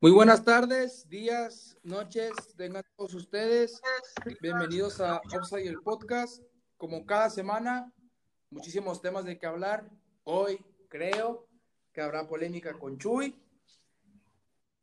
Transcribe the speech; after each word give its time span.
Muy 0.00 0.12
buenas 0.12 0.44
tardes, 0.44 1.08
días, 1.08 1.76
noches, 1.82 2.30
tengan 2.56 2.84
todos 2.94 3.14
ustedes. 3.14 3.82
Bienvenidos 4.40 5.00
a 5.00 5.20
Upside 5.36 5.66
el 5.66 5.80
podcast. 5.80 6.40
Como 6.76 7.04
cada 7.04 7.28
semana, 7.30 7.92
muchísimos 8.48 9.02
temas 9.02 9.24
de 9.24 9.40
que 9.40 9.46
hablar. 9.46 9.90
Hoy 10.22 10.64
creo 10.88 11.48
que 11.92 12.00
habrá 12.00 12.28
polémica 12.28 12.78
con 12.78 12.96
Chuy. 12.96 13.34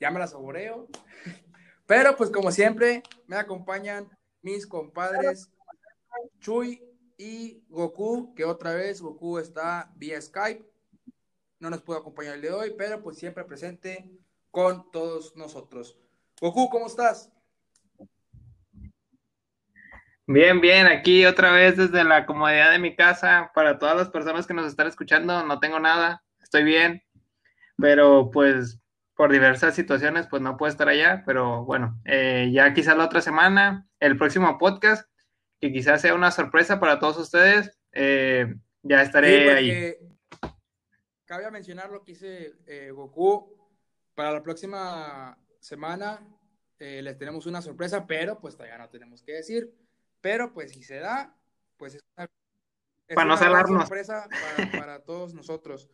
Ya 0.02 0.12
me 0.12 0.20
la 0.20 0.28
saboreo. 0.28 0.89
Pero 1.88 2.18
pues 2.18 2.29
como 2.29 2.52
siempre, 2.52 3.02
me 3.25 3.38
acompañan 3.38 4.09
mis 4.41 4.68
compadres 4.68 5.50
Chuy 6.41 6.84
y 7.18 7.63
Goku, 7.70 8.36
que 8.36 8.43
otra 8.43 8.73
vez 8.73 9.02
Goku 9.02 9.39
está 9.39 9.93
vía 9.95 10.21
Skype. 10.21 10.70
No 11.62 11.70
nos 11.70 11.82
pudo 11.84 12.00
acompañar 12.00 12.36
el 12.36 12.41
de 12.41 12.52
hoy, 12.52 12.73
pero 12.77 13.02
pues 13.02 13.18
siempre 13.18 13.45
presente 13.45 14.12
con 14.55 14.90
todos 14.90 15.36
nosotros. 15.36 16.00
Goku, 16.40 16.70
¿cómo 16.70 16.88
estás? 16.88 17.30
Bien, 20.26 20.62
bien, 20.62 20.88
aquí 20.88 21.26
otra 21.26 21.52
vez 21.52 21.76
desde 21.76 22.05
la 22.05 22.26
comodidad 22.26 22.72
de 22.72 22.80
mi 22.80 22.96
casa. 22.96 23.52
Para 23.54 23.77
todas 23.77 23.98
las 23.98 24.10
personas 24.10 24.48
que 24.48 24.54
nos 24.54 24.68
están 24.68 24.88
escuchando, 24.88 25.46
no 25.46 25.60
tengo 25.60 25.77
nada, 25.82 26.23
estoy 26.41 26.63
bien, 26.63 27.04
pero 27.76 28.32
pues 28.32 28.80
por 29.18 29.30
diversas 29.30 29.76
situaciones, 29.76 30.26
pues 30.27 30.41
no 30.41 30.55
puedo 30.55 30.72
estar 30.72 30.88
allá, 30.88 31.24
pero 31.26 31.66
bueno, 31.66 31.99
eh, 32.05 32.49
ya 32.54 32.74
quizás 32.74 32.96
la 32.96 33.04
otra 33.04 33.20
semana, 33.20 33.85
el 33.99 34.18
próximo 34.18 34.58
podcast, 34.58 35.05
que 35.60 35.74
quizás 35.74 35.99
sea 35.99 36.16
una 36.16 36.32
sorpresa 36.32 36.80
para 36.80 36.98
todos 36.99 37.18
ustedes, 37.18 37.77
eh, 37.91 38.55
ya 38.84 39.02
estaré 39.02 39.52
ahí. 39.52 39.96
Cabe 41.26 41.52
mencionar 41.52 41.90
lo 41.90 42.05
que 42.05 42.13
dice 42.13 42.54
eh, 42.68 42.91
Goku, 42.91 43.54
para 44.16 44.32
la 44.32 44.41
próxima 44.41 45.38
semana 45.60 46.26
eh, 46.80 47.02
les 47.02 47.18
tenemos 47.18 47.46
una 47.46 47.62
sorpresa, 47.62 48.08
pero 48.08 48.40
pues 48.40 48.55
todavía 48.55 48.77
no 48.77 48.90
tenemos 48.90 49.22
que 49.22 49.34
decir. 49.34 49.72
Pero 50.22 50.54
pues 50.54 50.72
si 50.72 50.82
se 50.82 50.96
da, 50.96 51.35
pues 51.77 51.96
es 51.96 52.04
una, 52.18 52.27
para 53.13 53.38
sorpresa 53.38 54.27
para, 54.72 54.99
todos 55.02 55.34
nosotros. 55.34 55.90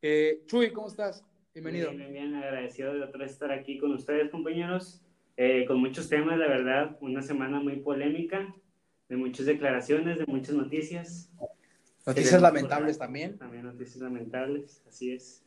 Eh, 0.00 0.42
Chuy, 0.46 0.72
¿cómo 0.72 0.88
estás? 0.88 1.22
Bienvenido. 1.52 1.90
Bien, 1.90 2.12
bien, 2.12 2.34
agradecido 2.34 2.94
de 2.94 3.02
otra 3.02 3.20
vez 3.20 3.32
estar 3.32 3.52
aquí 3.52 3.78
con 3.78 3.92
ustedes, 3.92 4.30
compañeros. 4.30 5.02
Eh, 5.36 5.64
con 5.66 5.80
muchos 5.80 6.08
temas, 6.08 6.38
la 6.38 6.46
verdad, 6.46 6.96
una 7.00 7.20
semana 7.20 7.60
muy 7.60 7.80
polémica, 7.80 8.54
de 9.08 9.16
muchas 9.16 9.46
declaraciones, 9.46 10.18
de 10.18 10.26
muchas 10.26 10.54
noticias. 10.54 11.30
Noticias 12.06 12.40
lamentables 12.40 12.98
también. 12.98 13.36
También 13.36 13.64
noticias 13.64 13.96
lamentables, 13.98 14.82
así 14.86 15.12
es. 15.12 15.42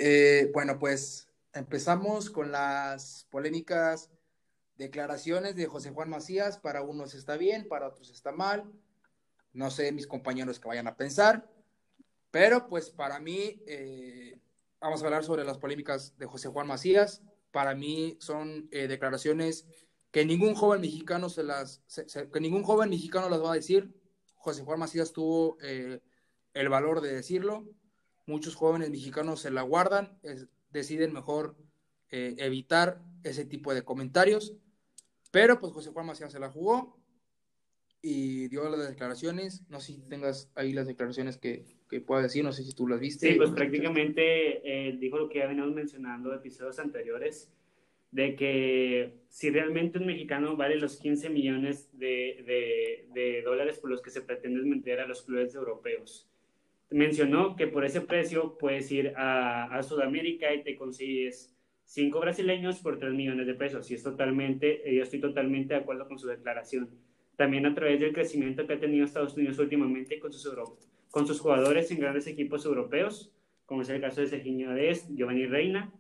bueno, 0.53 0.78
pues 0.78 1.27
Empezamos 1.58 2.30
con 2.30 2.52
las 2.52 3.25
polémicas 3.31 4.11
declaraciones 4.77 5.55
de 5.55 5.66
José 5.66 5.89
Juan 5.89 6.08
Macías. 6.09 6.59
Para 6.59 6.83
unos 6.83 7.16
está 7.16 7.36
bien, 7.36 7.67
para 7.67 7.88
otros 7.88 8.11
está 8.11 8.31
mal. 8.31 8.72
No 9.53 9.72
sé 9.72 9.91
mis 9.91 10.05
compañeros 10.05 10.59
que 10.59 10.67
vayan 10.67 10.88
a 10.88 10.95
pensar. 10.95 11.50
Pero 12.30 12.67
pues 12.67 12.91
para 12.91 13.19
mí, 13.19 13.63
eh, 13.66 14.39
vamos 14.80 15.02
a 15.02 15.05
hablar 15.05 15.23
sobre 15.23 15.45
las 15.45 15.58
polémicas 15.58 16.16
de 16.19 16.28
José 16.28 16.47
Juan 16.47 16.67
Macías. 16.67 17.23
Para 17.52 17.73
mí 17.73 18.17
son 18.19 18.67
eh, 18.72 18.88
declaraciones 18.88 19.66
que 20.11 20.25
ningún 20.25 20.53
joven 20.53 20.81
mexicano 20.81 21.28
se 21.28 21.41
las, 21.41 21.81
que 22.31 22.39
ningún 22.39 22.63
joven 22.63 22.91
mexicano 22.91 23.30
las 23.30 23.41
va 23.41 23.53
a 23.53 23.55
decir. 23.55 23.95
José 24.35 24.61
Juan 24.63 24.80
Macías 24.80 25.11
tuvo 25.11 25.58
eh, 25.61 26.02
el 26.53 26.69
valor 26.69 27.02
de 27.02 27.16
decirlo. 27.16 27.66
Muchos 28.28 28.53
jóvenes 28.53 28.91
mexicanos 28.91 29.41
se 29.41 29.50
la 29.50 29.63
guardan 29.63 30.19
deciden 30.78 31.14
mejor 31.14 31.56
eh, 32.09 32.36
evitar 32.38 33.02
ese 33.23 33.45
tipo 33.45 33.73
de 33.73 33.83
comentarios. 33.83 34.56
Pero 35.31 35.59
pues 35.59 35.74
José 35.74 35.91
Juan 35.91 36.06
Macías 36.06 36.31
se 36.31 36.40
la 36.40 36.50
jugó 36.50 36.97
y 38.01 38.47
dio 38.47 38.69
las 38.69 38.90
declaraciones. 38.90 39.63
No 39.69 39.79
sé 39.79 39.94
si 39.94 40.09
tengas 40.09 40.50
ahí 40.56 40.74
las 40.74 40.88
declaraciones 40.88 41.38
que, 41.38 41.66
que 41.90 42.01
pueda 42.01 42.22
decir, 42.22 42.44
no 42.44 42.53
sé 42.53 42.63
si 42.63 42.74
tú 42.74 42.88
las 42.88 43.00
viste. 43.00 43.29
Sí, 43.29 43.35
pues 43.35 43.51
prácticamente 43.51 44.62
eh, 44.63 44.97
dijo 44.97 45.18
lo 45.18 45.29
que 45.29 45.40
ya 45.40 45.47
veníamos 45.47 45.74
mencionando 45.74 46.31
en 46.31 46.40
episodios 46.40 46.80
anteriores, 46.80 47.51
de 48.12 48.35
que 48.35 49.19
si 49.28 49.50
realmente 49.50 50.00
un 50.00 50.06
mexicano 50.06 50.56
vale 50.56 50.78
los 50.78 50.97
15 50.97 51.30
millones 51.30 51.90
de, 51.91 52.44
de, 52.46 53.07
de 53.13 53.41
dólares 53.41 53.80
por 53.80 53.90
los 53.90 54.01
que 54.01 54.12
se 54.12 54.22
pretende 54.22 54.62
meter 54.62 55.01
a 55.01 55.07
los 55.07 55.24
clubes 55.24 55.53
europeos 55.56 56.26
mencionó 56.90 57.56
que 57.56 57.68
por 57.68 57.86
ese 57.86 58.02
precio 58.02 58.58
puedes 58.58 58.92
ir 58.92 59.14
a, 59.18 59.81
Sudamérica 59.84 60.53
y 60.53 60.64
te 60.64 60.75
consigues 60.75 61.56
cinco 61.84 62.20
brasileños 62.20 62.80
por 62.80 63.00
tres 63.00 63.14
millones 63.14 63.48
de 63.48 63.53
pesos. 63.53 63.90
Y 63.92 63.96
es 63.96 64.03
totalmente, 64.03 64.84
yo 64.94 65.03
estoy 65.03 65.20
totalmente 65.20 65.74
de 65.74 65.81
acuerdo 65.81 66.08
con 66.08 66.18
su 66.18 66.28
declaración. 66.28 66.90
También 67.36 67.66
a 67.66 67.75
través 67.75 68.00
del 68.00 68.14
crecimiento 68.14 68.66
que 68.66 68.74
ha 68.74 68.80
tenido 68.80 69.06
Estados 69.06 69.36
Unidos 69.36 69.59
últimamente 69.59 70.20
con 70.20 70.31
sus, 70.34 70.50
con 71.12 71.28
sus 71.28 71.40
jugadores 71.40 71.92
en 71.92 72.00
grandes 72.00 72.28
equipos 72.28 72.66
europeos, 72.66 73.31
como 73.66 73.81
es 73.81 73.90
el 73.90 74.02
caso 74.02 74.22
de 74.22 74.28
Serginho 74.28 74.74
Dest, 74.74 75.09
Giovanni 75.14 75.46
Reina, 75.46 75.94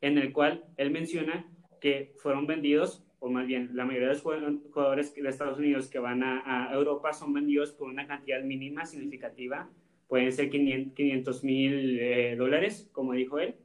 en 0.00 0.18
el 0.18 0.32
cual 0.32 0.64
él 0.76 0.90
menciona 0.90 1.46
que 1.80 2.14
fueron 2.18 2.46
vendidos 2.46 3.04
o 3.20 3.28
más 3.30 3.46
bien 3.46 3.70
la 3.74 3.84
mayoría 3.84 4.08
de 4.08 4.14
los 4.14 4.22
jugadores 4.22 5.14
de 5.14 5.28
Estados 5.28 5.58
Unidos 5.58 5.88
que 5.88 5.98
van 5.98 6.22
a, 6.22 6.70
Europa 6.72 7.12
son 7.12 7.32
vendidos 7.32 7.72
por 7.72 7.88
una 7.88 8.06
cantidad 8.06 8.42
mínima 8.42 8.86
significativa, 8.86 9.68
pueden 10.06 10.32
ser 10.32 10.50
500 10.50 11.44
mil 11.44 11.98
eh, 12.00 12.36
dólares, 12.36 12.88
como 12.92 13.12
dijo 13.12 13.38
él, 13.38 13.56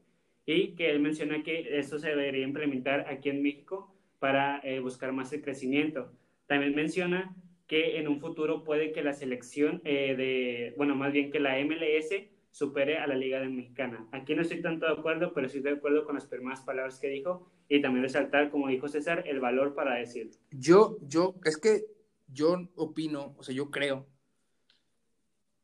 y 0.46 0.76
que 0.76 0.90
él 0.90 1.00
menciona 1.00 1.44
que 1.44 1.78
esto 1.78 2.00
se 2.00 2.10
debería 2.10 2.44
implementar 2.44 3.06
aquí 3.10 3.30
en 3.30 3.42
México 3.42 3.96
para 4.20 4.60
eh, 4.64 4.80
buscar 4.80 5.14
más 5.14 5.32
el 5.34 5.42
crecimiento. 5.42 6.12
También 6.48 6.76
menciona 6.76 7.36
que 7.68 7.98
en 7.98 8.08
un 8.08 8.20
futuro 8.20 8.64
puede 8.64 8.92
que 8.92 9.04
la 9.04 9.14
selección 9.14 9.82
eh, 9.86 10.16
de, 10.16 10.74
bueno, 10.78 10.96
más 10.96 11.14
bien 11.14 11.32
que 11.32 11.40
la 11.40 11.58
MLS 11.64 12.14
supere 12.54 13.00
a 13.00 13.08
la 13.08 13.16
Liga 13.16 13.44
Mexicana. 13.50 14.08
Aquí 14.12 14.36
no 14.36 14.44
estoy 14.44 14.62
tanto 14.62 14.86
de 14.86 14.94
acuerdo, 14.94 15.34
pero 15.34 15.48
estoy 15.48 15.64
de 15.64 15.72
acuerdo 15.72 16.06
con 16.06 16.14
las 16.14 16.28
primeras 16.28 16.62
palabras 16.62 17.00
que 17.00 17.08
dijo 17.08 17.50
y 17.68 17.82
también 17.82 18.04
resaltar, 18.04 18.52
como 18.52 18.68
dijo 18.68 18.88
César, 18.88 19.24
el 19.28 19.40
valor 19.40 19.74
para 19.74 19.96
decir. 19.96 20.30
Yo, 20.52 20.98
yo, 21.02 21.34
es 21.46 21.58
que 21.58 21.88
yo 22.28 22.70
opino, 22.76 23.34
o 23.38 23.44
sea, 23.44 23.56
yo 23.56 23.72
creo, 23.72 24.08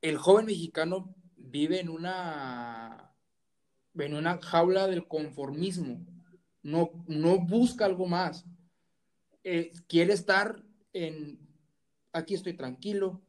el 0.02 0.18
joven 0.18 0.48
mexicano 0.48 1.14
vive 1.38 1.80
en 1.80 1.90
una, 1.90 3.14
en 3.94 4.16
una 4.16 4.42
jaula 4.42 4.88
del 4.88 5.08
conformismo, 5.08 6.04
no, 6.64 6.90
no 7.08 7.38
busca 7.40 7.86
algo 7.86 8.08
más, 8.08 8.48
eh, 9.44 9.72
quiere 9.88 10.14
estar 10.14 10.64
en, 10.92 11.40
aquí 12.14 12.34
estoy 12.34 12.54
tranquilo, 12.54 13.22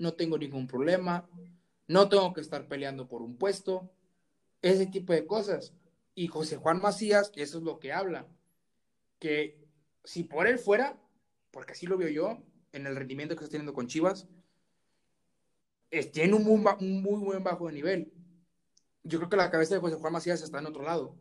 no 0.00 0.14
tengo 0.14 0.36
ningún 0.36 0.66
problema, 0.66 1.28
no 1.86 2.08
tengo 2.08 2.32
que 2.32 2.40
estar 2.40 2.68
peleando 2.68 3.08
por 3.08 3.22
un 3.22 3.36
puesto, 3.36 3.90
ese 4.62 4.86
tipo 4.86 5.12
de 5.12 5.26
cosas. 5.26 5.74
Y 6.14 6.28
José 6.28 6.56
Juan 6.56 6.80
Macías, 6.80 7.32
eso 7.34 7.58
es 7.58 7.64
lo 7.64 7.78
que 7.78 7.92
habla, 7.92 8.26
que 9.18 9.58
si 10.04 10.24
por 10.24 10.46
él 10.46 10.58
fuera, 10.58 11.00
porque 11.50 11.72
así 11.72 11.86
lo 11.86 11.98
veo 11.98 12.08
yo, 12.08 12.38
en 12.72 12.86
el 12.86 12.96
rendimiento 12.96 13.36
que 13.36 13.44
está 13.44 13.52
teniendo 13.52 13.74
con 13.74 13.86
Chivas, 13.86 14.26
tiene 16.12 16.34
un 16.34 16.44
muy, 16.44 16.64
un 16.80 17.02
muy 17.02 17.20
buen 17.20 17.44
bajo 17.44 17.68
de 17.68 17.72
nivel. 17.72 18.12
Yo 19.04 19.18
creo 19.18 19.30
que 19.30 19.36
la 19.36 19.50
cabeza 19.50 19.74
de 19.74 19.80
José 19.80 19.96
Juan 19.96 20.12
Macías 20.12 20.42
está 20.42 20.58
en 20.58 20.66
otro 20.66 20.82
lado. 20.82 21.16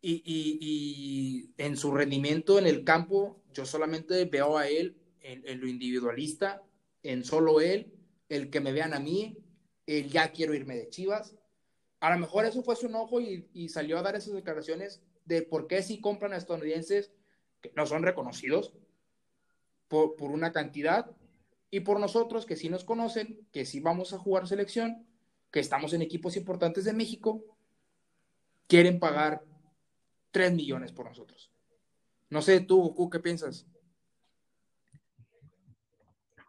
Y, 0.00 0.22
y, 0.26 1.54
en 1.56 1.76
su 1.76 1.92
rendimiento 1.92 2.58
en 2.58 2.66
el 2.66 2.84
campo, 2.84 3.42
yo 3.52 3.64
solamente 3.64 4.26
veo 4.26 4.58
a 4.58 4.68
él 4.68 4.98
en, 5.20 5.42
en, 5.46 5.60
lo 5.60 5.66
individualista, 5.66 6.62
en 7.02 7.24
solo 7.24 7.60
él, 7.62 7.94
el 8.28 8.50
que 8.50 8.60
me 8.60 8.72
vean 8.72 8.92
a 8.92 9.00
mí, 9.00 9.38
el 9.86 10.10
ya 10.10 10.32
quiero 10.32 10.54
irme 10.54 10.76
de 10.76 10.88
Chivas. 10.88 11.34
A 12.00 12.10
lo 12.12 12.18
mejor 12.18 12.44
eso 12.44 12.62
fue 12.62 12.76
su 12.76 12.86
enojo 12.86 13.20
y, 13.20 13.68
salió 13.68 13.98
a 13.98 14.02
dar 14.02 14.16
esas 14.16 14.34
declaraciones 14.34 15.02
de 15.24 15.42
por 15.42 15.66
qué 15.66 15.82
si 15.82 16.00
compran 16.00 16.32
a 16.32 16.36
estadounidenses 16.36 17.12
que 17.60 17.72
no 17.74 17.86
son 17.86 18.02
reconocidos 18.02 18.74
por, 19.88 20.14
una 20.20 20.52
cantidad 20.52 21.10
y 21.70 21.80
por 21.80 21.98
nosotros 21.98 22.46
que 22.46 22.56
sí 22.56 22.68
nos 22.68 22.84
conocen, 22.84 23.46
que 23.52 23.64
sí 23.64 23.80
vamos 23.80 24.12
a 24.12 24.18
jugar 24.18 24.46
selección, 24.46 25.06
que 25.50 25.60
estamos 25.60 25.94
en 25.94 26.02
equipos 26.02 26.36
importantes 26.36 26.84
de 26.84 26.92
México, 26.92 27.42
quieren 28.66 28.98
pagar 28.98 29.42
3 30.32 30.52
millones 30.52 30.92
por 30.92 31.06
nosotros. 31.06 31.50
No 32.28 32.42
sé, 32.42 32.60
tú, 32.60 32.82
Goku, 32.82 33.08
¿qué 33.08 33.20
piensas? 33.20 33.66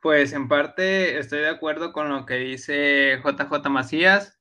Pues 0.06 0.34
en 0.34 0.48
parte 0.48 1.18
estoy 1.18 1.40
de 1.40 1.50
acuerdo 1.50 1.92
con 1.92 2.10
lo 2.10 2.28
que 2.28 2.36
dice 2.36 3.20
JJ 3.24 3.68
Macías, 3.72 4.40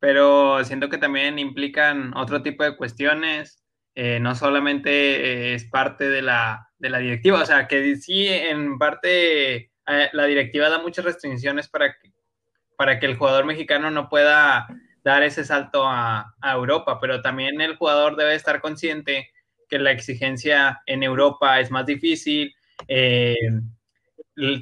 pero 0.00 0.64
siento 0.64 0.88
que 0.88 0.98
también 0.98 1.38
implican 1.38 2.16
otro 2.16 2.42
tipo 2.42 2.64
de 2.64 2.76
cuestiones. 2.76 3.62
Eh, 3.94 4.18
no 4.18 4.34
solamente 4.34 4.90
eh, 4.90 5.54
es 5.54 5.66
parte 5.66 6.08
de 6.08 6.20
la, 6.20 6.68
de 6.80 6.90
la 6.90 6.98
directiva, 6.98 7.40
o 7.40 7.46
sea, 7.46 7.68
que 7.68 7.94
sí, 7.94 8.26
en 8.26 8.76
parte 8.76 9.54
eh, 9.86 10.10
la 10.12 10.24
directiva 10.24 10.68
da 10.68 10.82
muchas 10.82 11.04
restricciones 11.04 11.68
para 11.68 11.92
que, 11.92 12.12
para 12.76 12.98
que 12.98 13.06
el 13.06 13.14
jugador 13.14 13.44
mexicano 13.44 13.92
no 13.92 14.08
pueda 14.08 14.66
dar 15.04 15.22
ese 15.22 15.44
salto 15.44 15.84
a, 15.86 16.34
Europa, 16.42 16.98
pero 17.00 17.22
también 17.22 17.60
el 17.60 17.76
jugador 17.76 18.16
debe 18.16 18.34
estar 18.34 18.60
consciente 18.60 19.30
que 19.68 19.78
la 19.78 19.92
exigencia 19.92 20.82
en 20.86 21.04
Europa 21.04 21.60
es 21.60 21.70
más 21.70 21.86
difícil, 21.86 22.52
eh, 22.88 23.36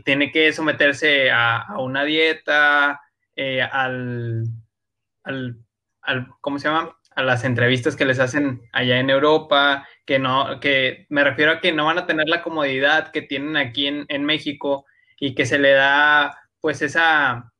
tiene 0.05 0.31
que 0.31 0.53
someterse 0.53 1.31
a, 1.31 1.67
una 1.79 2.05
dieta, 2.05 3.01
eh, 3.37 3.63
al, 3.63 4.45
al, 5.23 5.59
¿cómo 6.41 6.59
se 6.59 6.69
llama? 6.69 6.97
A 7.15 7.23
las 7.23 7.45
entrevistas 7.45 7.97
que 7.97 8.05
les 8.05 8.19
hacen 8.19 8.63
allá 8.73 8.99
en 8.99 9.11
Europa, 9.11 9.87
que 10.05 10.19
no, 10.19 10.61
que 10.61 11.07
me 11.09 11.25
refiero 11.25 11.53
a 11.53 11.61
que 11.61 11.73
no 11.73 11.87
van 11.87 11.99
a 11.99 12.07
tener 12.07 12.29
la 12.29 12.43
comodidad 12.43 13.11
que 13.13 13.23
tienen 13.23 13.57
aquí 13.57 13.87
en, 13.87 14.25
México 14.25 14.87
y 15.19 15.35
que 15.35 15.47
se 15.47 15.59
le 15.59 15.73
da 15.73 16.39
pues 16.61 16.83
esa, 16.83 17.53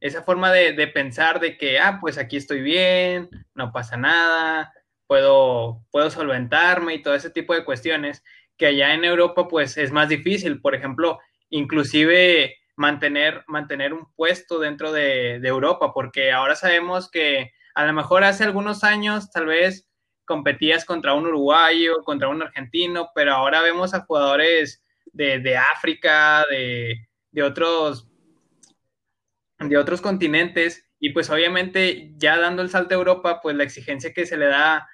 esa 0.00 0.22
forma 0.22 0.52
de, 0.52 0.72
de, 0.72 0.86
pensar 0.86 1.40
de 1.40 1.56
que, 1.58 1.78
ah, 1.78 1.98
pues 2.00 2.18
aquí 2.18 2.36
estoy 2.36 2.62
bien, 2.62 3.28
no 3.54 3.72
pasa 3.72 3.96
nada, 3.96 4.72
puedo, 5.06 5.84
puedo 5.90 6.08
solventarme 6.08 6.94
y 6.94 7.02
todo 7.02 7.14
ese 7.14 7.30
tipo 7.30 7.52
de 7.52 7.64
cuestiones, 7.64 8.22
que 8.56 8.66
allá 8.66 8.94
en 8.94 9.04
Europa 9.04 9.48
pues 9.48 9.76
es 9.76 9.90
más 9.90 10.08
difícil. 10.08 10.60
Por 10.60 10.74
ejemplo, 10.74 11.18
inclusive 11.50 12.56
mantener, 12.76 13.44
mantener 13.46 13.92
un 13.92 14.10
puesto 14.14 14.58
dentro 14.58 14.92
de, 14.92 15.36
Europa, 15.36 15.92
porque 15.92 16.32
ahora 16.32 16.56
sabemos 16.56 17.10
que 17.10 17.52
a 17.74 17.84
lo 17.84 17.92
mejor 17.92 18.24
hace 18.24 18.44
algunos 18.44 18.84
años 18.84 19.30
tal 19.30 19.46
vez 19.46 19.88
competías 20.24 20.84
contra 20.84 21.14
un 21.14 21.26
uruguayo, 21.26 22.02
contra 22.04 22.28
un 22.28 22.42
argentino, 22.42 23.10
pero 23.14 23.34
ahora 23.34 23.62
vemos 23.62 23.92
a 23.94 24.04
jugadores 24.04 24.82
de, 25.12 25.56
África, 25.56 26.44
de, 26.50 27.08
de, 27.32 27.42
otros, 27.42 28.08
de 29.58 29.76
otros 29.76 30.00
continentes, 30.00 30.86
y 31.00 31.10
pues 31.10 31.30
obviamente 31.30 32.12
ya 32.16 32.38
dando 32.38 32.62
el 32.62 32.70
salto 32.70 32.94
a 32.94 32.98
Europa, 32.98 33.40
pues 33.42 33.56
la 33.56 33.64
exigencia 33.64 34.12
que 34.12 34.26
se 34.26 34.36
le 34.36 34.46
da 34.46 34.88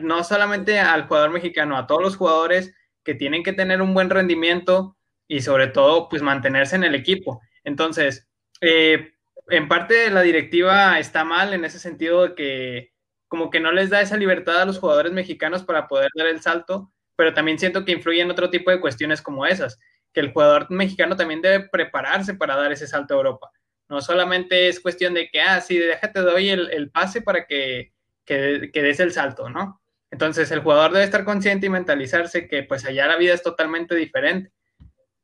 no 0.00 0.24
solamente 0.24 0.78
al 0.78 1.06
jugador 1.06 1.30
mexicano, 1.30 1.76
a 1.76 1.86
todos 1.86 2.02
los 2.02 2.16
jugadores 2.16 2.74
que 3.04 3.14
tienen 3.14 3.42
que 3.42 3.52
tener 3.52 3.82
un 3.82 3.92
buen 3.94 4.10
rendimiento, 4.10 4.93
y 5.28 5.40
sobre 5.40 5.68
todo 5.68 6.08
pues 6.08 6.22
mantenerse 6.22 6.76
en 6.76 6.84
el 6.84 6.94
equipo. 6.94 7.40
Entonces, 7.64 8.28
eh, 8.60 9.12
en 9.48 9.68
parte 9.68 10.10
la 10.10 10.22
directiva 10.22 10.98
está 10.98 11.24
mal 11.24 11.54
en 11.54 11.64
ese 11.64 11.78
sentido 11.78 12.28
de 12.28 12.34
que 12.34 12.92
como 13.28 13.50
que 13.50 13.60
no 13.60 13.72
les 13.72 13.90
da 13.90 14.00
esa 14.00 14.16
libertad 14.16 14.62
a 14.62 14.64
los 14.64 14.78
jugadores 14.78 15.12
mexicanos 15.12 15.64
para 15.64 15.88
poder 15.88 16.10
dar 16.14 16.28
el 16.28 16.40
salto, 16.40 16.92
pero 17.16 17.34
también 17.34 17.58
siento 17.58 17.84
que 17.84 17.92
influyen 17.92 18.30
otro 18.30 18.50
tipo 18.50 18.70
de 18.70 18.80
cuestiones 18.80 19.22
como 19.22 19.46
esas, 19.46 19.78
que 20.12 20.20
el 20.20 20.32
jugador 20.32 20.70
mexicano 20.70 21.16
también 21.16 21.42
debe 21.42 21.68
prepararse 21.68 22.34
para 22.34 22.56
dar 22.56 22.72
ese 22.72 22.86
salto 22.86 23.14
a 23.14 23.16
Europa. 23.16 23.50
No 23.88 24.00
solamente 24.00 24.68
es 24.68 24.80
cuestión 24.80 25.14
de 25.14 25.28
que, 25.28 25.40
ah, 25.40 25.60
sí, 25.60 25.78
déjate, 25.78 26.20
doy 26.20 26.48
el, 26.50 26.70
el 26.70 26.90
pase 26.90 27.22
para 27.22 27.46
que, 27.46 27.92
que, 28.24 28.70
que 28.72 28.82
des 28.82 29.00
el 29.00 29.12
salto, 29.12 29.50
¿no? 29.50 29.80
Entonces 30.10 30.50
el 30.52 30.60
jugador 30.60 30.92
debe 30.92 31.04
estar 31.04 31.24
consciente 31.24 31.66
y 31.66 31.70
mentalizarse 31.70 32.46
que 32.46 32.62
pues 32.62 32.84
allá 32.84 33.08
la 33.08 33.16
vida 33.16 33.34
es 33.34 33.42
totalmente 33.42 33.96
diferente 33.96 34.52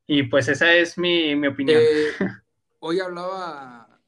y 0.07 0.23
pues 0.23 0.47
esa 0.47 0.73
es 0.73 0.97
mi, 0.97 1.35
mi 1.35 1.47
opinión. 1.47 1.81
Eh, 1.81 2.11
hoy 2.79 2.99
hablaba 2.99 3.99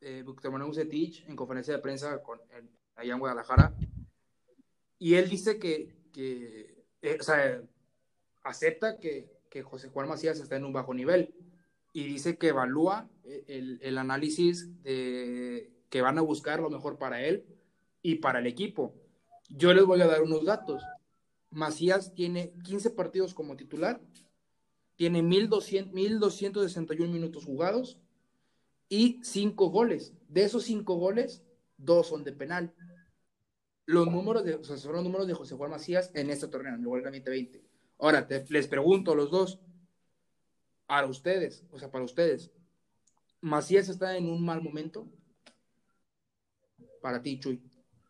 eh, 0.00 0.22
Víctor 0.26 0.52
Manuel 0.52 0.88
en 1.26 1.36
conferencia 1.36 1.74
de 1.74 1.80
prensa 1.80 2.22
con, 2.22 2.40
allá 2.96 3.12
en 3.12 3.18
Guadalajara 3.18 3.74
y 4.98 5.14
él 5.14 5.28
dice 5.28 5.58
que, 5.58 5.94
que 6.12 6.84
eh, 7.02 7.18
o 7.20 7.22
sea, 7.22 7.62
acepta 8.42 8.98
que, 8.98 9.30
que, 9.50 9.62
José 9.62 9.88
Juan 9.88 10.08
Macías 10.08 10.38
está 10.40 10.56
en 10.56 10.64
un 10.64 10.72
bajo 10.72 10.94
nivel 10.94 11.34
y 11.92 12.04
dice 12.04 12.38
que 12.38 12.48
evalúa 12.48 13.08
eh, 13.24 13.44
el, 13.48 13.78
el 13.82 13.98
análisis 13.98 14.82
de 14.82 15.70
que 15.90 16.02
van 16.02 16.18
a 16.18 16.22
buscar 16.22 16.60
lo 16.60 16.70
mejor 16.70 16.98
para 16.98 17.22
él 17.22 17.44
y 18.00 18.16
para 18.16 18.38
el 18.38 18.46
equipo. 18.46 18.94
Yo 19.48 19.74
les 19.74 19.84
voy 19.84 20.00
a 20.00 20.06
dar 20.06 20.22
unos 20.22 20.44
datos. 20.44 20.82
Macías 21.50 22.14
tiene 22.14 22.52
15 22.64 22.90
partidos 22.90 23.34
como 23.34 23.56
titular 23.56 24.00
tiene 25.00 25.22
1200, 25.22 25.94
1261 25.94 27.10
minutos 27.10 27.46
jugados 27.46 27.98
y 28.86 29.18
5 29.22 29.70
goles. 29.70 30.12
De 30.28 30.44
esos 30.44 30.64
5 30.64 30.94
goles, 30.94 31.42
2 31.78 32.06
son 32.06 32.22
de 32.22 32.32
penal. 32.32 32.74
Los 33.86 34.08
números 34.08 34.44
de, 34.44 34.56
o 34.56 34.62
sea, 34.62 34.76
son 34.76 34.92
los 34.92 35.02
números 35.02 35.26
de 35.26 35.32
José 35.32 35.54
Juan 35.54 35.70
Macías 35.70 36.10
en 36.12 36.28
este 36.28 36.48
torneo, 36.48 36.74
en 36.74 36.82
el 36.82 36.86
World 36.86 37.04
2020. 37.04 37.64
Ahora, 37.98 38.28
les 38.50 38.68
pregunto 38.68 39.12
a 39.12 39.14
los 39.14 39.30
dos, 39.30 39.58
a 40.86 41.06
ustedes, 41.06 41.64
o 41.70 41.78
sea, 41.78 41.90
para 41.90 42.04
ustedes, 42.04 42.50
¿Macías 43.40 43.88
está 43.88 44.18
en 44.18 44.28
un 44.28 44.44
mal 44.44 44.60
momento? 44.60 45.08
Para 47.00 47.22
ti, 47.22 47.40
Chuy. 47.40 47.62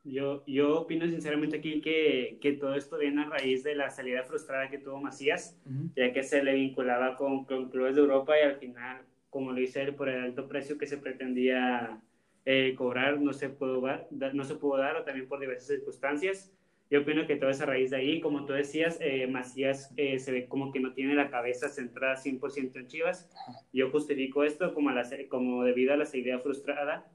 Yo, 0.03 0.43
yo 0.47 0.81
opino 0.81 1.07
sinceramente 1.07 1.59
aquí 1.59 1.83
que, 1.83 2.39
que, 2.41 2.53
todo 2.53 2.75
esto 2.75 2.97
viene 2.97 3.23
a 3.23 3.29
raíz 3.29 3.63
de 3.63 3.75
la 3.75 3.91
salida 3.91 4.23
frustrada 4.23 4.71
que 4.71 4.79
tuvo 4.79 4.99
Macías, 4.99 5.59
ya 5.95 6.13
que 6.13 6.23
se 6.23 6.43
le 6.43 6.55
vinculaba 6.55 7.17
con, 7.17 7.45
con, 7.45 7.69
clubes 7.69 7.97
de 7.97 8.01
Europa 8.01 8.33
y 8.39 8.45
al 8.45 8.57
final, 8.57 9.03
como 9.29 9.53
lo 9.53 9.59
dice 9.59 9.83
él, 9.83 9.95
por 9.95 10.09
el 10.09 10.23
alto 10.23 10.49
precio 10.49 10.79
que 10.79 10.87
se 10.87 10.97
pretendía 10.97 12.01
eh, 12.47 12.75
cobrar, 12.77 13.21
no 13.21 13.35
se, 13.35 13.51
pudo 13.51 13.83
dar, 13.83 14.09
no 14.11 14.45
se 14.45 14.55
pudo 14.55 14.79
dar 14.79 14.97
o 14.97 15.05
también 15.05 15.29
por 15.29 15.39
diversas 15.39 15.69
circunstancias. 15.69 16.51
Yo 16.89 17.03
opino 17.03 17.27
que 17.27 17.37
todo 17.37 17.51
es 17.51 17.61
a 17.61 17.67
raíz 17.67 17.91
de 17.91 17.99
ahí. 17.99 18.21
Como 18.21 18.47
tú 18.47 18.55
decías, 18.55 18.99
eh, 19.01 19.27
Macías 19.27 19.93
eh, 19.97 20.19
se 20.19 20.33
ve 20.33 20.49
como 20.49 20.73
que 20.73 20.81
no 20.81 20.95
tiene 20.95 21.15
la 21.15 21.31
cabeza 21.31 21.69
centrada 21.69 22.17
100% 22.17 22.75
en 22.77 22.87
Chivas. 22.89 23.31
Yo 23.73 23.91
justifico 23.91 24.43
esto 24.45 24.73
como, 24.75 24.91
la, 24.91 25.09
como 25.29 25.63
debido 25.63 25.93
a 25.93 25.97
la 25.97 26.07
salida 26.07 26.39
frustrada 26.41 27.07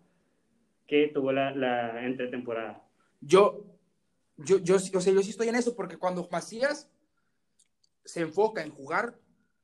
que 0.87 1.09
tuvo 1.13 1.31
la, 1.31 1.51
la 1.51 2.05
entretemporada. 2.05 2.87
Yo, 3.21 3.65
yo, 4.37 4.57
yo, 4.59 4.75
o 4.75 4.79
sea, 4.79 5.13
yo 5.13 5.23
sí 5.23 5.29
estoy 5.31 5.49
en 5.49 5.55
eso, 5.55 5.75
porque 5.75 5.97
cuando 5.97 6.27
Macías 6.31 6.89
se 8.03 8.21
enfoca 8.21 8.63
en 8.63 8.71
jugar 8.71 9.17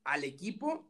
al 0.04 0.24
equipo, 0.24 0.88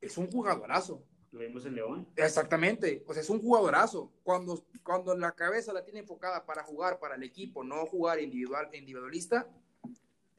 es 0.00 0.18
un 0.18 0.30
jugadorazo. 0.30 1.02
Lo 1.30 1.40
vimos 1.40 1.66
en 1.66 1.74
León. 1.74 2.08
Exactamente, 2.16 3.04
o 3.06 3.12
sea, 3.12 3.22
es 3.22 3.30
un 3.30 3.40
jugadorazo. 3.40 4.10
Cuando, 4.22 4.64
cuando 4.82 5.14
la 5.16 5.32
cabeza 5.32 5.72
la 5.72 5.84
tiene 5.84 6.00
enfocada 6.00 6.46
para 6.46 6.62
jugar 6.62 6.98
para 6.98 7.16
el 7.16 7.22
equipo, 7.22 7.62
no 7.64 7.84
jugar 7.86 8.20
individual, 8.20 8.68
individualista, 8.72 9.46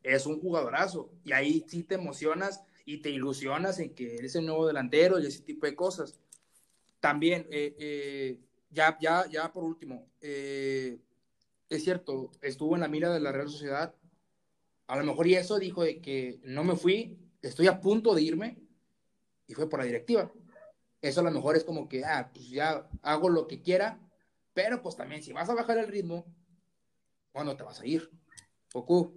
es 0.02 0.26
un 0.26 0.40
jugadorazo. 0.40 1.12
Y 1.24 1.32
ahí 1.32 1.66
sí 1.68 1.84
te 1.84 1.96
emocionas 1.96 2.64
y 2.86 3.02
te 3.02 3.10
ilusionas 3.12 3.80
en 3.80 3.94
que 3.94 4.16
eres 4.16 4.36
el 4.36 4.46
nuevo 4.46 4.66
delantero 4.66 5.20
y 5.20 5.28
ese 5.28 5.44
tipo 5.44 5.68
de 5.68 5.76
cosas. 5.76 6.20
También, 7.00 7.46
eh, 7.52 7.76
eh, 7.78 8.40
ya, 8.70 8.98
ya, 9.00 9.26
ya 9.30 9.52
por 9.52 9.64
último, 9.64 10.08
eh, 10.22 11.00
es 11.70 11.84
cierto, 11.84 12.32
estuvo 12.42 12.76
en 12.76 12.82
la 12.82 12.88
mira 12.88 13.12
de 13.12 13.20
la 13.20 13.32
Real 13.32 13.50
Sociedad. 13.50 13.96
A 14.88 14.98
lo 14.98 15.04
mejor 15.04 15.28
y 15.28 15.36
eso 15.36 15.60
dijo 15.60 15.84
de 15.84 16.02
que 16.02 16.40
no 16.44 16.64
me 16.64 16.76
fui, 16.76 17.20
estoy 17.42 17.68
a 17.68 17.80
punto 17.80 18.16
de 18.16 18.24
irme, 18.24 18.58
y 19.48 19.54
fue 19.54 19.70
por 19.70 19.80
la 19.80 19.86
directiva. 19.86 20.32
Eso 21.02 21.22
a 21.22 21.24
lo 21.24 21.32
mejor 21.32 21.56
es 21.56 21.64
como 21.64 21.88
que, 21.88 22.04
ah, 22.06 22.30
pues 22.34 22.50
ya 22.50 22.88
hago 23.02 23.30
lo 23.30 23.48
que 23.48 23.62
quiera, 23.62 24.00
pero 24.54 24.82
pues 24.82 24.96
también 24.96 25.24
si 25.24 25.32
vas 25.32 25.50
a 25.50 25.56
bajar 25.56 25.78
el 25.78 25.88
ritmo, 25.88 26.26
¿cuándo 27.32 27.56
te 27.56 27.64
vas 27.64 27.80
a 27.80 27.86
ir? 27.86 28.10
Poco. 28.72 29.14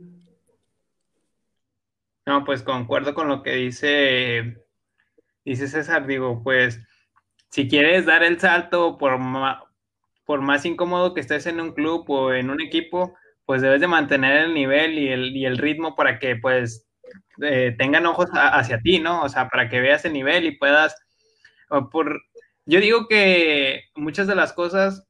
No, 2.24 2.44
pues 2.44 2.62
concuerdo 2.62 3.14
con 3.14 3.28
lo 3.28 3.42
que 3.42 3.54
dice, 3.54 4.64
dice 5.44 5.68
César, 5.68 6.06
digo, 6.06 6.42
pues 6.42 6.78
si 7.52 7.68
quieres 7.68 8.06
dar 8.06 8.24
el 8.24 8.40
salto, 8.40 8.96
por, 8.96 9.18
por 10.24 10.40
más 10.40 10.64
incómodo 10.64 11.12
que 11.12 11.20
estés 11.20 11.46
en 11.46 11.60
un 11.60 11.72
club 11.72 12.08
o 12.08 12.32
en 12.32 12.48
un 12.48 12.62
equipo, 12.62 13.14
pues 13.44 13.60
debes 13.60 13.82
de 13.82 13.88
mantener 13.88 14.38
el 14.38 14.54
nivel 14.54 14.98
y 14.98 15.08
el, 15.08 15.36
y 15.36 15.44
el 15.44 15.58
ritmo 15.58 15.94
para 15.94 16.18
que 16.18 16.36
pues 16.36 16.88
eh, 17.42 17.74
tengan 17.78 18.06
ojos 18.06 18.30
hacia 18.32 18.80
ti, 18.80 19.00
¿no? 19.00 19.22
O 19.22 19.28
sea, 19.28 19.50
para 19.50 19.68
que 19.68 19.82
veas 19.82 20.02
el 20.06 20.14
nivel 20.14 20.46
y 20.46 20.56
puedas, 20.56 20.96
por, 21.90 22.22
yo 22.64 22.80
digo 22.80 23.06
que 23.06 23.82
muchas 23.96 24.26
de 24.26 24.34
las 24.34 24.54
cosas 24.54 25.06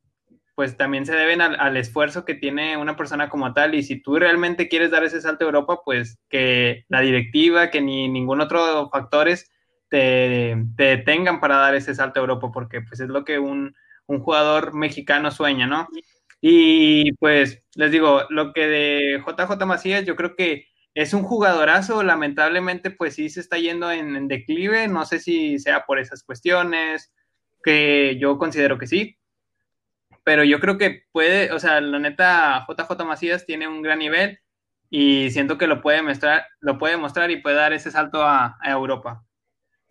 pues 0.56 0.76
también 0.76 1.06
se 1.06 1.14
deben 1.14 1.40
al, 1.40 1.58
al, 1.60 1.76
esfuerzo 1.76 2.24
que 2.24 2.34
tiene 2.34 2.76
una 2.76 2.96
persona 2.96 3.28
como 3.28 3.54
tal 3.54 3.74
y 3.76 3.84
si 3.84 4.02
tú 4.02 4.16
realmente 4.16 4.68
quieres 4.68 4.90
dar 4.90 5.04
ese 5.04 5.20
salto 5.20 5.44
a 5.44 5.48
Europa, 5.48 5.78
pues 5.84 6.18
que 6.28 6.84
la 6.88 7.00
directiva, 7.02 7.70
que 7.70 7.80
ni 7.80 8.08
ningún 8.08 8.40
otro 8.40 8.90
factores 8.90 9.50
te, 9.92 10.54
detengan 10.56 11.38
para 11.38 11.58
dar 11.58 11.74
ese 11.74 11.94
salto 11.94 12.18
a 12.18 12.22
Europa, 12.22 12.50
porque 12.50 12.80
pues 12.80 12.98
es 13.00 13.10
lo 13.10 13.26
que 13.26 13.38
un, 13.38 13.76
jugador 14.06 14.74
mexicano 14.74 15.30
sueña, 15.30 15.66
¿no? 15.66 15.88
Y 16.40 17.12
pues 17.14 17.62
les 17.76 17.90
digo, 17.92 18.24
lo 18.28 18.52
que 18.52 18.66
de 18.66 19.22
JJ 19.26 19.64
Macías, 19.64 20.04
yo 20.04 20.16
creo 20.16 20.36
que 20.36 20.66
es 20.94 21.14
un 21.14 21.22
jugadorazo, 21.22 22.02
lamentablemente 22.02 22.90
pues 22.90 23.14
sí 23.14 23.30
se 23.30 23.40
está 23.40 23.56
yendo 23.58 23.90
en, 23.90 24.28
declive, 24.28 24.88
no 24.88 25.06
sé 25.06 25.18
si 25.18 25.58
sea 25.58 25.86
por 25.86 25.98
esas 25.98 26.24
cuestiones, 26.24 27.12
que 27.64 28.18
yo 28.18 28.38
considero 28.38 28.78
que 28.78 28.86
sí, 28.86 29.18
pero 30.24 30.44
yo 30.44 30.60
creo 30.60 30.78
que 30.78 31.04
puede, 31.12 31.52
o 31.52 31.58
sea, 31.58 31.80
la 31.80 31.98
neta 31.98 32.66
JJ 32.68 33.04
Macías 33.06 33.46
tiene 33.46 33.68
un 33.68 33.82
gran 33.82 34.00
nivel 34.00 34.40
y 34.90 35.30
siento 35.30 35.58
que 35.58 35.66
lo 35.66 35.80
puede 35.80 36.02
mostrar, 36.02 36.46
lo 36.60 36.78
puede 36.78 36.96
mostrar 36.98 37.30
y 37.30 37.40
puede 37.42 37.56
dar 37.56 37.72
ese 37.72 37.90
salto 37.90 38.22
a 38.24 38.58
Europa. 38.64 39.24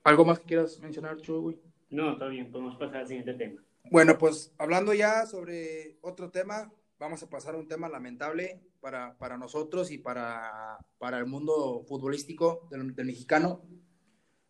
¿Algo 0.03 0.25
más 0.25 0.39
que 0.39 0.45
quieras 0.45 0.79
mencionar, 0.79 1.17
Chuy? 1.17 1.59
No, 1.89 2.13
está 2.13 2.27
bien, 2.27 2.51
podemos 2.51 2.75
pasar 2.77 2.97
al 2.97 3.07
siguiente 3.07 3.33
tema. 3.35 3.61
Bueno, 3.91 4.17
pues 4.17 4.53
hablando 4.57 4.93
ya 4.93 5.25
sobre 5.25 5.97
otro 6.01 6.31
tema, 6.31 6.71
vamos 6.97 7.21
a 7.21 7.29
pasar 7.29 7.53
a 7.53 7.57
un 7.57 7.67
tema 7.67 7.87
lamentable 7.87 8.61
para, 8.79 9.17
para 9.17 9.37
nosotros 9.37 9.91
y 9.91 9.99
para, 9.99 10.79
para, 10.97 11.19
el 11.19 11.25
mundo 11.27 11.83
futbolístico 11.87 12.67
del, 12.71 13.05
mexicano. 13.05 13.61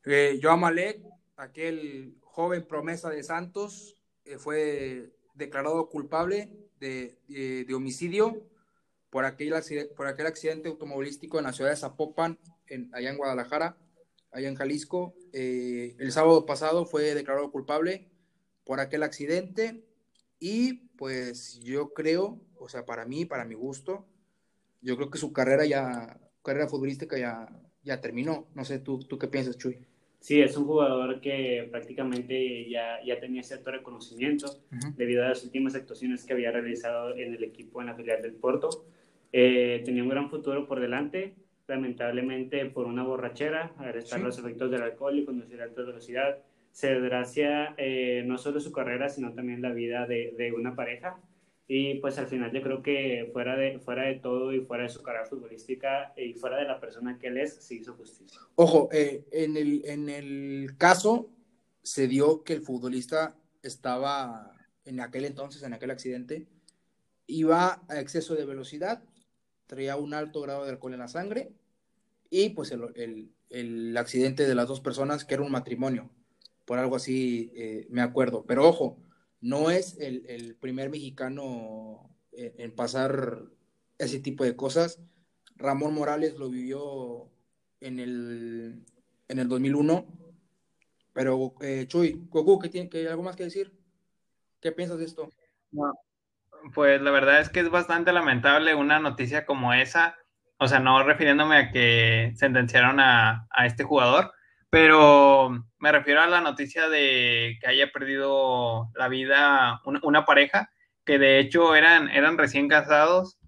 Eh, 0.05 0.39
Joao 0.41 0.57
Malek, 0.57 1.01
aquel 1.35 2.15
joven 2.21 2.65
promesa 2.65 3.09
de 3.09 3.23
Santos, 3.23 3.97
eh, 4.23 4.37
fue 4.37 5.11
declarado 5.33 5.89
culpable 5.89 6.51
de, 6.79 7.17
de, 7.27 7.73
homicidio 7.73 8.41
por 9.09 9.25
aquel, 9.25 9.53
por 9.97 10.07
aquel 10.07 10.27
accidente 10.27 10.69
automovilístico 10.69 11.39
en 11.39 11.45
la 11.45 11.53
ciudad 11.53 11.71
de 11.71 11.77
Zapopan, 11.77 12.39
en, 12.67 12.89
allá 12.93 13.09
en 13.09 13.17
Guadalajara, 13.17 13.77
allá 14.31 14.49
en 14.49 14.55
Jalisco. 14.55 15.15
Eh, 15.33 15.95
el 15.99 16.11
sábado 16.11 16.45
pasado 16.45 16.85
fue 16.85 17.13
declarado 17.13 17.51
culpable 17.51 18.09
por 18.63 18.79
aquel 18.79 19.03
accidente 19.03 19.83
y 20.39 20.73
pues 20.97 21.59
yo 21.59 21.93
creo, 21.93 22.41
o 22.57 22.69
sea, 22.69 22.85
para 22.85 23.05
mí, 23.05 23.25
para 23.25 23.45
mi 23.45 23.55
gusto, 23.55 24.05
yo 24.81 24.95
creo 24.95 25.09
que 25.09 25.19
su 25.19 25.33
carrera 25.33 25.65
ya, 25.65 26.19
carrera 26.43 26.67
futbolística 26.67 27.17
ya, 27.17 27.47
ya 27.83 28.01
terminó. 28.01 28.47
No 28.55 28.65
sé, 28.65 28.79
¿tú, 28.79 28.99
tú 28.99 29.17
qué 29.17 29.27
piensas, 29.27 29.57
Chuy? 29.57 29.85
Sí, 30.21 30.39
es 30.39 30.55
un 30.55 30.65
jugador 30.65 31.19
que 31.19 31.67
prácticamente 31.71 32.69
ya, 32.69 33.03
ya 33.03 33.19
tenía 33.19 33.41
cierto 33.41 33.71
reconocimiento 33.71 34.61
debido 34.95 35.25
a 35.25 35.29
las 35.29 35.43
últimas 35.43 35.73
actuaciones 35.73 36.23
que 36.23 36.33
había 36.33 36.51
realizado 36.51 37.15
en 37.17 37.33
el 37.33 37.43
equipo 37.43 37.81
en 37.81 37.87
la 37.87 37.95
filial 37.95 38.21
del 38.21 38.33
Porto. 38.33 38.85
Eh, 39.33 39.81
tenía 39.83 40.03
un 40.03 40.09
gran 40.09 40.29
futuro 40.29 40.67
por 40.67 40.79
delante, 40.79 41.33
lamentablemente 41.71 42.65
por 42.67 42.85
una 42.85 43.03
borrachera, 43.03 43.73
agresar 43.77 44.19
los 44.19 44.37
efectos 44.37 44.69
del 44.69 44.83
alcohol 44.83 45.17
y 45.17 45.25
conducir 45.25 45.61
a 45.61 45.63
alta 45.63 45.81
velocidad, 45.81 46.37
se 46.71 46.93
desgracia 46.93 47.73
eh, 47.77 48.23
no 48.25 48.37
solo 48.37 48.59
su 48.59 48.71
carrera, 48.71 49.09
sino 49.09 49.33
también 49.33 49.61
la 49.61 49.71
vida 49.71 50.05
de, 50.05 50.33
de, 50.37 50.51
una 50.51 50.75
pareja. 50.75 51.19
Y 51.67 51.95
pues 51.95 52.17
al 52.17 52.27
final 52.27 52.51
yo 52.51 52.61
creo 52.61 52.83
que 52.83 53.29
fuera 53.31 53.55
de, 53.55 53.79
fuera 53.79 54.03
de 54.03 54.15
todo 54.15 54.53
y 54.53 54.61
fuera 54.61 54.83
de 54.83 54.89
su 54.89 55.01
carrera 55.01 55.25
futbolística 55.25 56.13
y 56.17 56.33
fuera 56.33 56.57
de 56.57 56.65
la 56.65 56.79
persona 56.79 57.17
que 57.17 57.27
él 57.27 57.37
es, 57.37 57.55
se 57.55 57.75
hizo 57.75 57.93
justicia. 57.93 58.39
Ojo, 58.55 58.89
eh, 58.91 59.23
en, 59.31 59.55
el, 59.55 59.81
en 59.85 60.09
el 60.09 60.77
caso 60.77 61.29
se 61.81 62.07
dio 62.07 62.43
que 62.43 62.53
el 62.53 62.61
futbolista 62.61 63.35
estaba 63.63 64.51
en 64.85 64.99
aquel 64.99 65.25
entonces, 65.25 65.63
en 65.63 65.73
aquel 65.73 65.91
accidente, 65.91 66.47
iba 67.27 67.81
a 67.87 67.99
exceso 67.99 68.35
de 68.35 68.45
velocidad, 68.45 69.03
traía 69.67 69.95
un 69.95 70.13
alto 70.13 70.41
grado 70.41 70.65
de 70.65 70.71
alcohol 70.71 70.93
en 70.93 70.99
la 70.99 71.07
sangre 71.07 71.53
y 72.31 72.49
pues 72.49 72.71
el, 72.71 72.81
el, 72.95 73.31
el 73.51 73.95
accidente 73.97 74.47
de 74.47 74.55
las 74.55 74.67
dos 74.67 74.81
personas, 74.81 75.25
que 75.25 75.35
era 75.35 75.43
un 75.43 75.51
matrimonio 75.51 76.09
por 76.71 76.79
algo 76.79 76.95
así 76.95 77.51
eh, 77.53 77.85
me 77.89 78.01
acuerdo. 78.01 78.45
Pero 78.45 78.65
ojo, 78.65 78.97
no 79.41 79.71
es 79.71 79.97
el, 79.99 80.55
primer 80.55 80.89
mexicano 80.89 82.15
eh, 82.31 82.55
en, 82.59 82.73
pasar 82.73 83.41
ese 83.97 84.19
tipo 84.19 84.45
de 84.45 84.55
cosas. 84.55 85.01
Ramón 85.57 85.93
Morales 85.93 86.37
lo 86.37 86.49
vivió 86.49 87.29
en 87.81 87.99
el, 87.99 88.85
en 89.27 89.39
el 89.39 89.49
2001. 89.49 90.05
Pero, 91.11 91.55
eh, 91.59 91.87
Chuy, 91.87 92.25
Goku, 92.29 92.57
¿qué 92.59 92.69
tiene, 92.69 92.89
que 92.89 93.09
algo 93.09 93.23
más 93.23 93.35
que 93.35 93.43
decir? 93.43 93.77
¿Qué 94.61 94.71
piensas 94.71 94.97
de 94.97 95.03
esto? 95.03 95.29
Pues 96.73 97.01
la 97.01 97.11
verdad 97.11 97.41
es 97.41 97.49
que 97.49 97.59
es 97.59 97.69
bastante 97.69 98.13
lamentable 98.13 98.75
una 98.75 98.99
noticia 98.99 99.45
como 99.45 99.73
esa. 99.73 100.15
O 100.61 100.67
sea, 100.67 100.79
no 100.79 101.01
refiriéndome 101.03 101.57
a 101.57 101.71
que 101.71 102.33
sentenciaron 102.35 102.99
a, 102.99 103.47
a 103.49 103.65
este 103.65 103.83
jugador, 103.83 104.31
pero 104.69 105.65
me 105.79 105.91
refiero 105.91 106.21
a 106.21 106.27
la 106.27 106.39
noticia 106.39 106.87
de 106.87 107.57
que 107.59 107.67
haya 107.67 107.91
perdido 107.91 108.91
la 108.95 109.07
vida 109.07 109.81
una, 109.83 110.23
pareja, 110.23 110.69
que 111.03 111.17
de 111.17 111.39
hecho 111.39 111.75
eran, 111.75 112.09
eran 112.09 112.37
recién 112.37 112.69
casados 112.69 113.39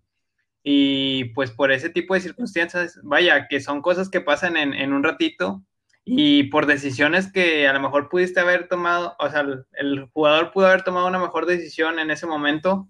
y 0.64 1.26
pues 1.36 1.52
por 1.52 1.72
ese 1.72 1.92
tipo 1.92 2.16
de 2.16 2.22
circunstancias, 2.22 3.00
vaya, 3.04 3.48
que 3.48 3.62
son 3.62 3.84
cosas 3.84 4.10
que 4.10 4.22
pasan 4.22 4.58
en, 4.58 4.92
un 4.92 5.04
ratito 5.04 5.64
y 6.04 6.46
por 6.46 6.66
decisiones 6.66 7.32
que 7.32 7.68
a 7.68 7.74
lo 7.74 7.80
mejor 7.80 8.10
pudiste 8.10 8.40
haber 8.40 8.68
tomado, 8.68 9.16
o 9.20 9.30
sea, 9.30 9.46
el, 9.74 10.10
jugador 10.14 10.52
pudo 10.52 10.66
haber 10.66 10.82
tomado 10.82 11.06
una 11.06 11.20
mejor 11.20 11.46
decisión 11.46 12.00
en 12.00 12.10
ese 12.10 12.26
momento 12.26 12.90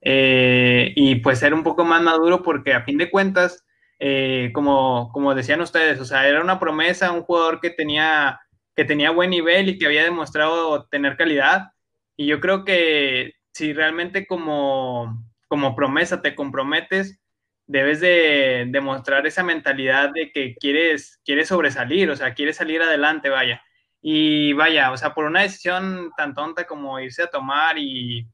eh, 0.00 0.92
y 0.96 1.16
pues 1.16 1.38
ser 1.38 1.54
un 1.54 1.62
poco 1.62 1.84
más 1.84 2.02
maduro 2.02 2.42
porque 2.42 2.74
a 2.74 2.82
fin 2.82 2.98
de 2.98 3.10
cuentas 3.10 3.64
eh, 3.98 4.50
como, 4.54 5.10
como 5.12 5.34
decían 5.34 5.60
ustedes, 5.60 6.00
o 6.00 6.04
sea, 6.04 6.28
era 6.28 6.40
una 6.40 6.60
promesa, 6.60 7.12
un 7.12 7.22
jugador 7.22 7.60
que 7.60 7.70
tenía, 7.70 8.40
que 8.76 8.84
tenía 8.84 9.10
buen 9.10 9.30
nivel 9.30 9.68
y 9.68 9.78
que 9.78 9.86
había 9.86 10.04
demostrado 10.04 10.86
tener 10.88 11.16
calidad. 11.16 11.72
Y 12.16 12.26
yo 12.26 12.40
creo 12.40 12.64
que 12.64 13.34
si 13.52 13.72
realmente 13.72 14.26
como, 14.26 15.24
como 15.48 15.74
promesa 15.74 16.22
te 16.22 16.34
comprometes, 16.34 17.20
debes 17.66 18.00
de 18.00 18.66
demostrar 18.70 19.26
esa 19.26 19.42
mentalidad 19.42 20.10
de 20.12 20.32
que 20.32 20.54
quieres, 20.56 21.20
quieres 21.24 21.48
sobresalir, 21.48 22.10
o 22.10 22.16
sea, 22.16 22.34
quieres 22.34 22.56
salir 22.56 22.82
adelante, 22.82 23.28
vaya. 23.30 23.62
Y 24.00 24.52
vaya, 24.52 24.92
o 24.92 24.96
sea, 24.96 25.12
por 25.14 25.24
una 25.24 25.42
decisión 25.42 26.12
tan 26.16 26.34
tonta 26.34 26.66
como 26.66 27.00
irse 27.00 27.22
a 27.24 27.30
tomar 27.30 27.78
y, 27.78 28.28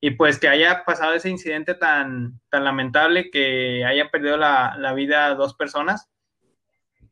y 0.00 0.12
pues 0.12 0.38
que 0.38 0.48
haya 0.48 0.84
pasado 0.84 1.14
ese 1.14 1.28
incidente 1.28 1.74
tan, 1.74 2.40
tan 2.48 2.64
lamentable 2.64 3.30
que 3.30 3.84
haya 3.84 4.10
perdido 4.10 4.36
la, 4.36 4.76
la 4.78 4.94
vida 4.94 5.34
dos 5.34 5.54
personas, 5.54 6.10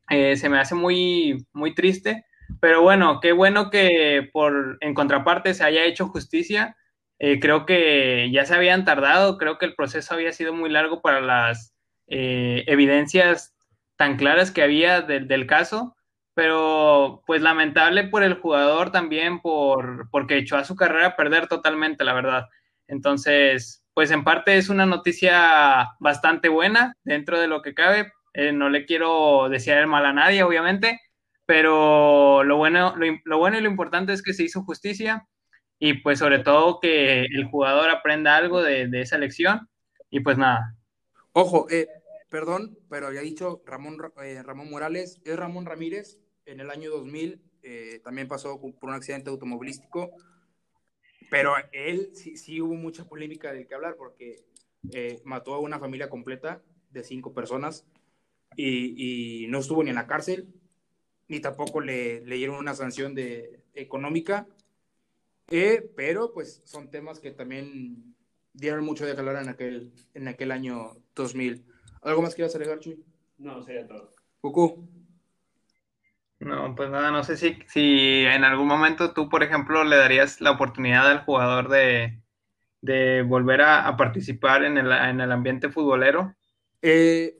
eh, 0.09 0.37
se 0.37 0.49
me 0.49 0.59
hace 0.59 0.73
muy, 0.73 1.45
muy 1.53 1.75
triste, 1.75 2.25
pero 2.59 2.81
bueno, 2.81 3.19
qué 3.19 3.31
bueno 3.31 3.69
que 3.69 4.29
por, 4.33 4.77
en 4.81 4.93
contraparte 4.93 5.53
se 5.53 5.63
haya 5.63 5.85
hecho 5.85 6.07
justicia. 6.07 6.75
Eh, 7.19 7.39
creo 7.39 7.65
que 7.65 8.29
ya 8.31 8.45
se 8.45 8.55
habían 8.55 8.85
tardado, 8.85 9.37
creo 9.37 9.57
que 9.57 9.65
el 9.65 9.75
proceso 9.75 10.13
había 10.13 10.31
sido 10.31 10.53
muy 10.53 10.69
largo 10.69 11.01
para 11.01 11.21
las 11.21 11.75
eh, 12.07 12.63
evidencias 12.67 13.55
tan 13.97 14.15
claras 14.15 14.51
que 14.51 14.63
había 14.63 15.01
del 15.01 15.45
caso, 15.45 15.95
pero 16.33 17.21
pues 17.27 17.41
lamentable 17.41 18.05
por 18.05 18.23
el 18.23 18.35
jugador 18.35 18.91
también, 18.91 19.41
por, 19.41 20.09
porque 20.09 20.37
echó 20.37 20.55
a 20.55 20.63
su 20.63 20.75
carrera 20.75 21.07
a 21.07 21.15
perder 21.17 21.47
totalmente, 21.47 22.05
la 22.05 22.13
verdad. 22.13 22.47
Entonces, 22.89 23.83
pues 23.93 24.09
en 24.11 24.23
parte 24.23 24.57
es 24.57 24.69
una 24.69 24.87
noticia 24.87 25.89
bastante 25.99 26.49
buena 26.49 26.95
dentro 27.03 27.39
de 27.39 27.47
lo 27.47 27.61
que 27.61 27.75
cabe. 27.75 28.11
Eh, 28.33 28.51
no 28.51 28.69
le 28.69 28.85
quiero 28.85 29.47
desear 29.47 29.77
el 29.77 29.87
mal 29.87 30.05
a 30.05 30.13
nadie, 30.13 30.41
obviamente, 30.41 30.99
pero 31.45 32.43
lo 32.43 32.57
bueno, 32.57 32.95
lo, 32.97 33.37
bueno 33.37 33.57
y 33.57 33.61
lo 33.61 33.69
importante 33.69 34.11
es 34.11 34.23
que 34.23 34.33
se 34.33 34.43
hizo 34.43 34.63
justicia 34.63 35.27
y 35.77 35.93
pues 35.93 36.17
sobre 36.17 36.39
todo 36.39 36.79
que 36.79 37.21
el 37.21 37.45
jugador 37.45 37.91
aprenda 37.91 38.35
algo 38.35 38.63
de, 38.63 38.89
esa 38.93 39.19
lección 39.19 39.69
y 40.09 40.21
pues 40.21 40.37
nada. 40.37 40.75
Ojo, 41.33 41.67
eh, 41.69 41.87
perdón, 42.29 42.75
pero 42.89 43.07
había 43.07 43.21
dicho 43.21 43.61
Ramón, 43.67 43.97
eh, 44.23 44.41
Ramón 44.43 44.71
Morales, 44.71 45.21
es 45.23 45.37
Ramón 45.37 45.67
Ramírez, 45.67 46.17
en 46.45 46.59
el 46.59 46.71
año 46.71 46.89
2000 46.89 47.43
también 48.03 48.27
pasó 48.27 48.59
por 48.59 48.89
un 48.89 48.95
accidente 48.95 49.29
automovilístico 49.29 50.11
pero 51.29 51.53
él 51.71 52.11
sí, 52.13 52.37
sí 52.37 52.61
hubo 52.61 52.75
mucha 52.75 53.05
polémica 53.05 53.51
del 53.51 53.67
que 53.67 53.75
hablar 53.75 53.95
porque 53.97 54.43
eh, 54.91 55.21
mató 55.23 55.53
a 55.53 55.59
una 55.59 55.79
familia 55.79 56.09
completa 56.09 56.61
de 56.91 57.03
cinco 57.03 57.33
personas 57.33 57.85
y, 58.55 59.43
y, 59.43 59.47
no 59.47 59.59
estuvo 59.59 59.83
ni 59.83 59.89
en 59.89 59.95
la 59.95 60.07
cárcel, 60.07 60.47
ni 61.27 61.39
tampoco 61.39 61.81
le, 61.81 62.21
le 62.25 62.35
dieron 62.35 62.57
una 62.57 62.73
sanción 62.73 63.13
de, 63.13 63.61
económica. 63.73 64.47
Eh, 65.51 65.89
pero 65.95 66.33
pues 66.33 66.61
son 66.65 66.91
temas 66.91 67.19
que 67.19 67.31
también 67.31 68.15
dieron 68.53 68.83
mucho 68.83 69.05
de 69.05 69.11
hablar 69.11 69.41
en 69.41 69.49
aquel, 69.49 69.93
en 70.13 70.27
aquel 70.27 70.51
año 70.51 70.97
2000. 71.15 71.65
¿Algo 72.01 72.21
más 72.21 72.35
quieras 72.35 72.55
agregar, 72.55 72.79
Chuy? 72.79 73.03
No, 73.37 73.61
sería 73.63 73.87
todo. 73.87 74.11
Cucú. 74.41 74.87
No, 76.39 76.73
pues 76.73 76.89
nada, 76.89 77.11
no 77.11 77.23
sé 77.23 77.35
si, 77.35 77.59
si 77.67 78.23
en 78.25 78.45
algún 78.45 78.67
momento 78.67 79.13
tú, 79.13 79.27
por 79.27 79.43
ejemplo, 79.43 79.83
le 79.83 79.97
darías 79.97 80.39
la 80.39 80.51
oportunidad 80.51 81.09
al 81.11 81.25
jugador 81.25 81.67
de, 81.67 82.21
de 82.81 83.23
volver 83.23 83.61
a, 83.61 83.95
participar 83.97 84.63
en 84.63 84.77
el, 84.77 84.89
en 84.89 85.19
el, 85.19 85.31
ambiente 85.33 85.69
futbolero. 85.69 86.33
Eh, 86.81 87.37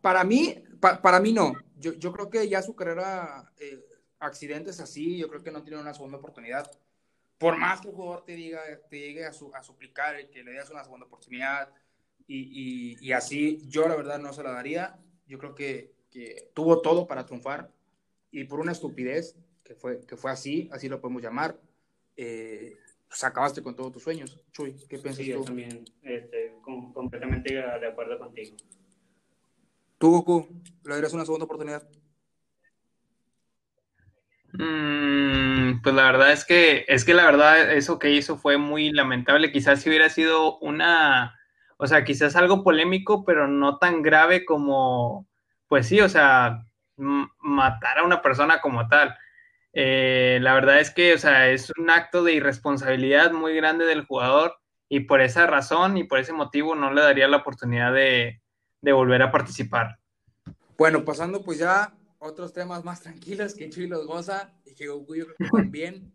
para 0.00 0.24
mí, 0.24 0.54
para 0.80 1.20
mí 1.20 1.34
no. 1.34 1.52
Yo, 1.76 1.92
yo, 1.92 2.12
creo 2.12 2.30
que 2.30 2.48
ya 2.48 2.62
su 2.62 2.74
carrera, 2.74 3.52
eh, 3.58 3.84
accidentes 4.20 4.80
así, 4.80 5.18
yo 5.18 5.28
creo 5.28 5.42
que 5.42 5.50
no 5.50 5.62
tiene 5.62 5.80
una 5.80 5.92
segunda 5.92 6.16
oportunidad. 6.16 6.70
Por 7.36 7.58
más 7.58 7.82
que 7.82 7.88
el 7.88 7.94
jugador 7.94 8.24
te 8.24 8.32
diga, 8.32 8.60
te 8.88 8.98
llegue 8.98 9.26
a, 9.26 9.34
su, 9.34 9.54
a 9.54 9.62
suplicar 9.62 10.30
que 10.30 10.44
le 10.44 10.52
des 10.52 10.70
una 10.70 10.84
segunda 10.84 11.06
oportunidad 11.06 11.68
y, 12.26 12.38
y, 12.38 13.06
y, 13.06 13.12
así, 13.12 13.60
yo 13.68 13.86
la 13.86 13.96
verdad 13.96 14.18
no 14.18 14.32
se 14.32 14.42
la 14.42 14.52
daría. 14.52 14.96
Yo 15.26 15.38
creo 15.38 15.54
que, 15.54 15.92
que 16.10 16.50
tuvo 16.54 16.80
todo 16.80 17.06
para 17.06 17.26
triunfar 17.26 17.70
y 18.32 18.44
por 18.44 18.58
una 18.58 18.72
estupidez, 18.72 19.36
que 19.62 19.74
fue, 19.74 20.00
que 20.06 20.16
fue 20.16 20.30
así, 20.30 20.68
así 20.72 20.88
lo 20.88 21.00
podemos 21.00 21.22
llamar, 21.22 21.56
eh, 22.16 22.76
pues 23.06 23.22
acabaste 23.22 23.62
con 23.62 23.76
todos 23.76 23.92
tus 23.92 24.02
sueños. 24.02 24.40
Chuy, 24.52 24.74
¿qué 24.88 24.98
piensas 24.98 25.24
sí, 25.24 25.26
yo 25.26 25.42
también 25.42 25.84
este, 26.02 26.54
completamente 26.94 27.54
de 27.54 27.86
acuerdo 27.86 28.18
contigo. 28.18 28.56
¿Tú, 29.98 30.10
Goku, 30.10 30.48
le 30.84 30.94
darías 30.94 31.12
una 31.12 31.24
segunda 31.24 31.44
oportunidad? 31.44 31.86
Mm, 34.54 35.82
pues 35.82 35.94
la 35.94 36.04
verdad 36.04 36.32
es 36.32 36.44
que, 36.44 36.84
es 36.88 37.04
que 37.04 37.14
la 37.14 37.24
verdad 37.24 37.72
eso 37.72 37.98
que 37.98 38.10
hizo 38.10 38.36
fue 38.36 38.56
muy 38.56 38.90
lamentable. 38.92 39.52
Quizás 39.52 39.82
si 39.82 39.90
hubiera 39.90 40.08
sido 40.08 40.58
una, 40.58 41.38
o 41.76 41.86
sea, 41.86 42.04
quizás 42.04 42.34
algo 42.34 42.64
polémico, 42.64 43.24
pero 43.24 43.46
no 43.46 43.78
tan 43.78 44.02
grave 44.02 44.44
como, 44.44 45.28
pues 45.68 45.86
sí, 45.86 46.00
o 46.00 46.08
sea, 46.08 46.66
matar 46.96 47.98
a 47.98 48.04
una 48.04 48.22
persona 48.22 48.60
como 48.60 48.88
tal. 48.88 49.16
Eh, 49.72 50.38
la 50.42 50.54
verdad 50.54 50.80
es 50.80 50.90
que, 50.90 51.14
o 51.14 51.18
sea, 51.18 51.48
es 51.50 51.72
un 51.78 51.90
acto 51.90 52.22
de 52.22 52.34
irresponsabilidad 52.34 53.32
muy 53.32 53.54
grande 53.54 53.86
del 53.86 54.04
jugador 54.04 54.56
y 54.88 55.00
por 55.00 55.22
esa 55.22 55.46
razón 55.46 55.96
y 55.96 56.04
por 56.04 56.18
ese 56.18 56.32
motivo 56.32 56.74
no 56.74 56.92
le 56.92 57.00
daría 57.00 57.28
la 57.28 57.38
oportunidad 57.38 57.92
de, 57.92 58.40
volver 58.82 59.22
a 59.22 59.30
participar. 59.30 59.98
Bueno, 60.76 61.04
pasando 61.04 61.42
pues 61.42 61.58
ya 61.58 61.96
otros 62.18 62.52
temas 62.52 62.84
más 62.84 63.00
tranquilos 63.00 63.54
que 63.54 63.70
Chuy 63.70 63.86
los 63.86 64.06
goza 64.06 64.52
y 64.64 64.74
que 64.74 64.88
Goku 64.88 65.14
también. 65.52 66.12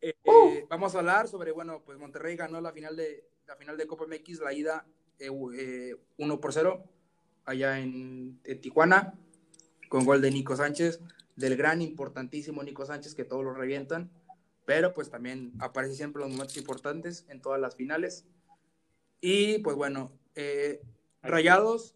Eh, 0.00 0.14
uh. 0.24 0.66
Vamos 0.68 0.94
a 0.94 1.00
hablar 1.00 1.28
sobre, 1.28 1.52
bueno, 1.52 1.82
pues 1.84 1.98
Monterrey 1.98 2.36
ganó 2.36 2.60
la 2.60 2.72
final 2.72 2.96
de, 2.96 3.28
la 3.46 3.56
final 3.56 3.76
de 3.76 3.86
Copa 3.86 4.06
MX, 4.06 4.40
la 4.40 4.52
ida 4.52 4.86
1 5.28 5.54
eh, 5.54 6.38
por 6.40 6.52
0 6.52 6.84
allá 7.44 7.78
en, 7.78 8.40
en 8.44 8.60
Tijuana 8.60 9.14
con 9.92 10.06
gol 10.06 10.22
de 10.22 10.30
Nico 10.30 10.56
Sánchez, 10.56 11.02
del 11.36 11.54
gran 11.54 11.82
importantísimo 11.82 12.62
Nico 12.62 12.86
Sánchez 12.86 13.14
que 13.14 13.26
todos 13.26 13.44
lo 13.44 13.52
revientan, 13.52 14.10
pero 14.64 14.94
pues 14.94 15.10
también 15.10 15.52
aparece 15.58 15.96
siempre 15.96 16.22
en 16.22 16.30
los 16.30 16.36
momentos 16.38 16.56
importantes 16.56 17.26
en 17.28 17.42
todas 17.42 17.60
las 17.60 17.76
finales. 17.76 18.26
Y 19.20 19.58
pues 19.58 19.76
bueno, 19.76 20.10
eh, 20.34 20.80
Rayados. 21.20 21.94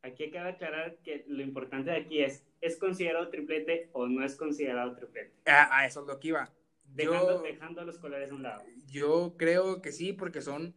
Aquí 0.00 0.30
cabe 0.30 0.52
aclarar 0.52 0.96
que 1.04 1.26
lo 1.28 1.42
importante 1.42 1.90
de 1.90 1.98
aquí 1.98 2.22
es, 2.22 2.44
¿es 2.62 2.78
considerado 2.78 3.28
triplete 3.28 3.90
o 3.92 4.06
no 4.06 4.24
es 4.24 4.34
considerado 4.34 4.94
triplete? 4.94 5.34
A, 5.44 5.84
eso 5.84 6.00
es 6.00 6.06
lo 6.06 6.18
que 6.18 6.28
iba. 6.28 6.50
Dejando, 6.94 7.42
dejando 7.42 7.84
los 7.84 7.98
colores 7.98 8.30
a 8.30 8.34
un 8.34 8.42
lado. 8.42 8.62
Yo 8.86 9.34
creo 9.36 9.82
que 9.82 9.92
sí, 9.92 10.14
porque 10.14 10.40
son 10.40 10.74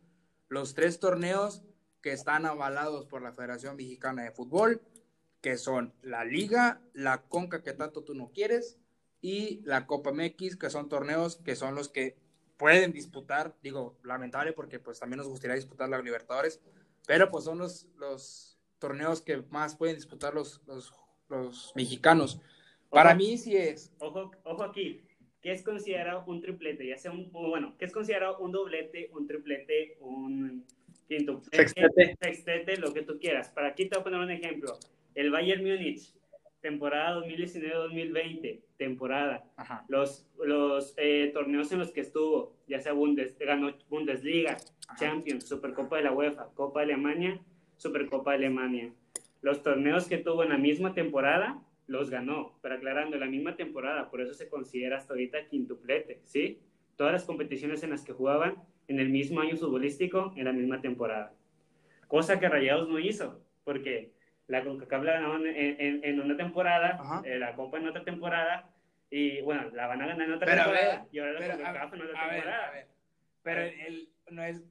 los 0.50 0.74
tres 0.74 1.00
torneos 1.00 1.64
que 2.02 2.12
están 2.12 2.46
avalados 2.46 3.06
por 3.06 3.22
la 3.22 3.32
Federación 3.32 3.78
Mexicana 3.78 4.24
de 4.24 4.32
Fútbol 4.32 4.82
que 5.46 5.58
son 5.60 5.94
la 6.02 6.26
Liga, 6.26 6.82
la 6.94 7.22
Conca 7.22 7.62
que 7.62 7.74
tanto 7.74 8.04
tú 8.04 8.16
no 8.16 8.32
quieres 8.34 8.80
y 9.22 9.62
la 9.64 9.86
Copa 9.86 10.12
MX, 10.12 10.56
que 10.56 10.72
son 10.72 10.90
torneos 10.90 11.36
que 11.36 11.56
son 11.56 11.76
los 11.76 11.88
que 11.88 12.18
pueden 12.58 12.92
disputar, 12.92 13.54
digo, 13.62 13.96
lamentable 14.02 14.54
porque 14.54 14.80
pues 14.80 15.00
también 15.00 15.20
nos 15.20 15.28
gustaría 15.28 15.56
disputar 15.56 15.88
la 15.88 16.02
Libertadores, 16.02 16.64
pero 17.06 17.30
pues 17.30 17.44
son 17.44 17.60
los, 17.60 17.88
los 18.00 18.58
torneos 18.80 19.22
que 19.22 19.44
más 19.52 19.76
pueden 19.76 19.98
disputar 19.98 20.34
los, 20.34 20.64
los, 20.66 21.72
mexicanos. 21.76 22.42
Para 22.90 23.14
mí 23.14 23.38
sí 23.38 23.56
es. 23.56 23.94
Ojo, 24.00 24.32
ojo 24.46 24.64
aquí, 24.64 25.06
¿qué 25.42 25.52
es 25.52 25.62
considerado 25.62 26.24
un 26.26 26.42
triplete? 26.42 26.88
Ya 26.88 26.98
sea 26.98 27.12
un, 27.12 27.32
bueno, 27.32 27.76
¿qué 27.78 27.86
es 27.86 27.94
considerado 27.94 28.40
un 28.40 28.52
doblete, 28.52 29.12
un 29.14 29.28
triplete, 29.28 29.98
un 30.00 30.66
quinto, 31.08 31.44
sextete. 31.52 32.18
sextete, 32.20 32.78
lo 32.78 32.92
que 32.96 33.04
tú 33.04 33.20
quieras? 33.20 33.50
Para 33.50 33.68
aquí 33.68 33.88
te 33.88 33.96
voy 33.96 34.02
a 34.02 34.04
poner 34.06 34.20
un 34.22 34.32
ejemplo 34.32 34.80
el 35.16 35.32
Bayern 35.32 35.64
Múnich, 35.64 36.14
temporada 36.62 37.20
2019-2020, 37.22 38.62
temporada. 38.78 39.44
Los, 39.88 40.28
los 40.44 40.94
eh, 40.98 41.32
torneos 41.34 41.72
en 41.72 41.80
los 41.80 41.92
que 41.92 42.02
estuvo, 42.02 42.56
ya 42.68 42.80
sea 42.80 42.94
Bundes, 42.94 43.38
ganó 43.40 43.74
Bundesliga, 43.90 44.58
Champions, 45.00 45.48
Supercopa 45.48 45.98
de 45.98 46.04
la 46.04 46.12
UEFA, 46.12 46.50
Copa 46.54 46.82
de 46.82 46.94
Alemania, 46.94 47.40
Supercopa 47.78 48.32
de 48.32 48.38
Alemania. 48.38 48.94
Los 49.42 49.64
torneos 49.64 50.08
que 50.08 50.18
tuvo 50.18 50.44
en 50.44 50.50
la 50.50 50.58
misma 50.58 50.94
temporada, 50.94 51.62
los 51.88 52.10
ganó, 52.10 52.58
pero 52.62 52.76
aclarando, 52.76 53.16
en 53.16 53.22
la 53.22 53.28
misma 53.28 53.56
temporada, 53.56 54.10
por 54.10 54.22
eso 54.22 54.34
se 54.34 54.50
considera 54.50 54.98
hasta 54.98 55.14
ahorita 55.14 55.48
quintuplete, 55.48 56.22
¿sí? 56.24 56.60
Todas 56.96 57.14
las 57.14 57.26
competiciones 57.26 57.84
en 57.84 57.92
las 57.92 58.04
que 58.04 58.14
jugaban 58.14 58.56
en 58.88 59.00
el 59.00 59.10
mismo 59.10 59.40
año 59.40 59.56
futbolístico, 59.56 60.34
en 60.36 60.46
la 60.46 60.54
misma 60.54 60.82
temporada. 60.82 61.34
Cosa 62.08 62.40
que 62.40 62.50
Rayados 62.50 62.90
no 62.90 62.98
hizo, 62.98 63.40
porque 63.64 64.14
la 64.48 64.64
CONCACAF 64.64 65.04
la 65.04 65.14
ganaron 65.14 65.48
en, 65.48 66.04
en, 66.04 66.20
una 66.20 66.38
temporada, 66.38 67.24
eh, 67.24 67.40
la 67.40 67.56
Copa 67.56 67.78
en 67.78 67.88
otra 67.88 68.04
temporada, 68.04 68.70
y 69.10 69.42
bueno, 69.42 69.70
la 69.72 69.88
van 69.88 70.02
a 70.02 70.08
ganar 70.08 70.28
en 70.28 70.34
otra 70.34 70.56
temporada, 70.56 71.08
y 71.12 71.20
ahora 71.20 71.34
la 71.34 71.56
CONCACAF 71.56 71.94
en 71.94 72.02
otra 72.02 72.30
temporada. 72.30 72.88
pero 73.42 73.62
él 73.62 74.10
no 74.30 74.44
es, 74.44 74.64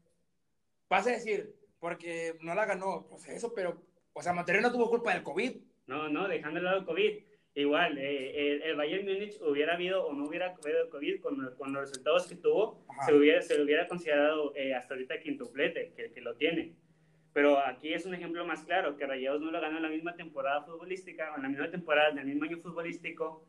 vas 0.88 1.06
a 1.06 1.10
decir, 1.10 1.54
porque 1.80 2.34
no 2.40 2.54
la 2.54 2.66
ganó, 2.66 3.06
pues 3.08 3.28
eso, 3.28 3.52
pero, 3.54 3.82
o 4.12 4.22
sea, 4.22 4.32
Monterrey 4.32 4.62
no 4.62 4.72
tuvo 4.72 4.88
culpa 4.88 5.12
del 5.12 5.22
COVID. 5.22 5.56
No, 5.86 6.08
no, 6.08 6.28
dejando 6.28 6.58
el 6.58 6.64
lado 6.64 6.76
del 6.76 6.86
COVID. 6.86 7.18
Igual, 7.56 7.98
eh, 7.98 8.62
el, 8.64 8.74
Bayern 8.74 9.04
Múnich 9.04 9.40
hubiera 9.40 9.74
habido 9.74 10.06
o 10.06 10.12
no 10.12 10.24
hubiera 10.24 10.56
habido 10.60 10.90
COVID 10.90 11.20
con, 11.20 11.54
con, 11.56 11.72
los 11.72 11.82
resultados 11.82 12.26
que 12.26 12.34
tuvo, 12.34 12.84
se, 13.06 13.14
hubiera, 13.14 13.42
se 13.42 13.56
le 13.56 13.64
hubiera 13.64 13.86
considerado 13.86 14.52
eh, 14.56 14.74
hasta 14.74 14.94
ahorita 14.94 15.20
quintuplete, 15.20 15.92
que, 15.94 16.10
que 16.10 16.20
lo 16.20 16.34
tiene. 16.34 16.74
Pero 17.34 17.58
aquí 17.58 17.92
es 17.92 18.06
un 18.06 18.14
ejemplo 18.14 18.46
más 18.46 18.62
claro, 18.62 18.96
que 18.96 19.06
Rayados 19.06 19.42
no 19.42 19.50
lo 19.50 19.60
ganó 19.60 19.76
en 19.76 19.82
la 19.82 19.88
misma 19.88 20.14
temporada 20.14 20.62
futbolística, 20.62 21.32
o 21.32 21.36
en 21.36 21.42
la 21.42 21.48
misma 21.48 21.68
temporada 21.68 22.12
del 22.12 22.24
mismo 22.24 22.44
año 22.44 22.58
futbolístico, 22.58 23.44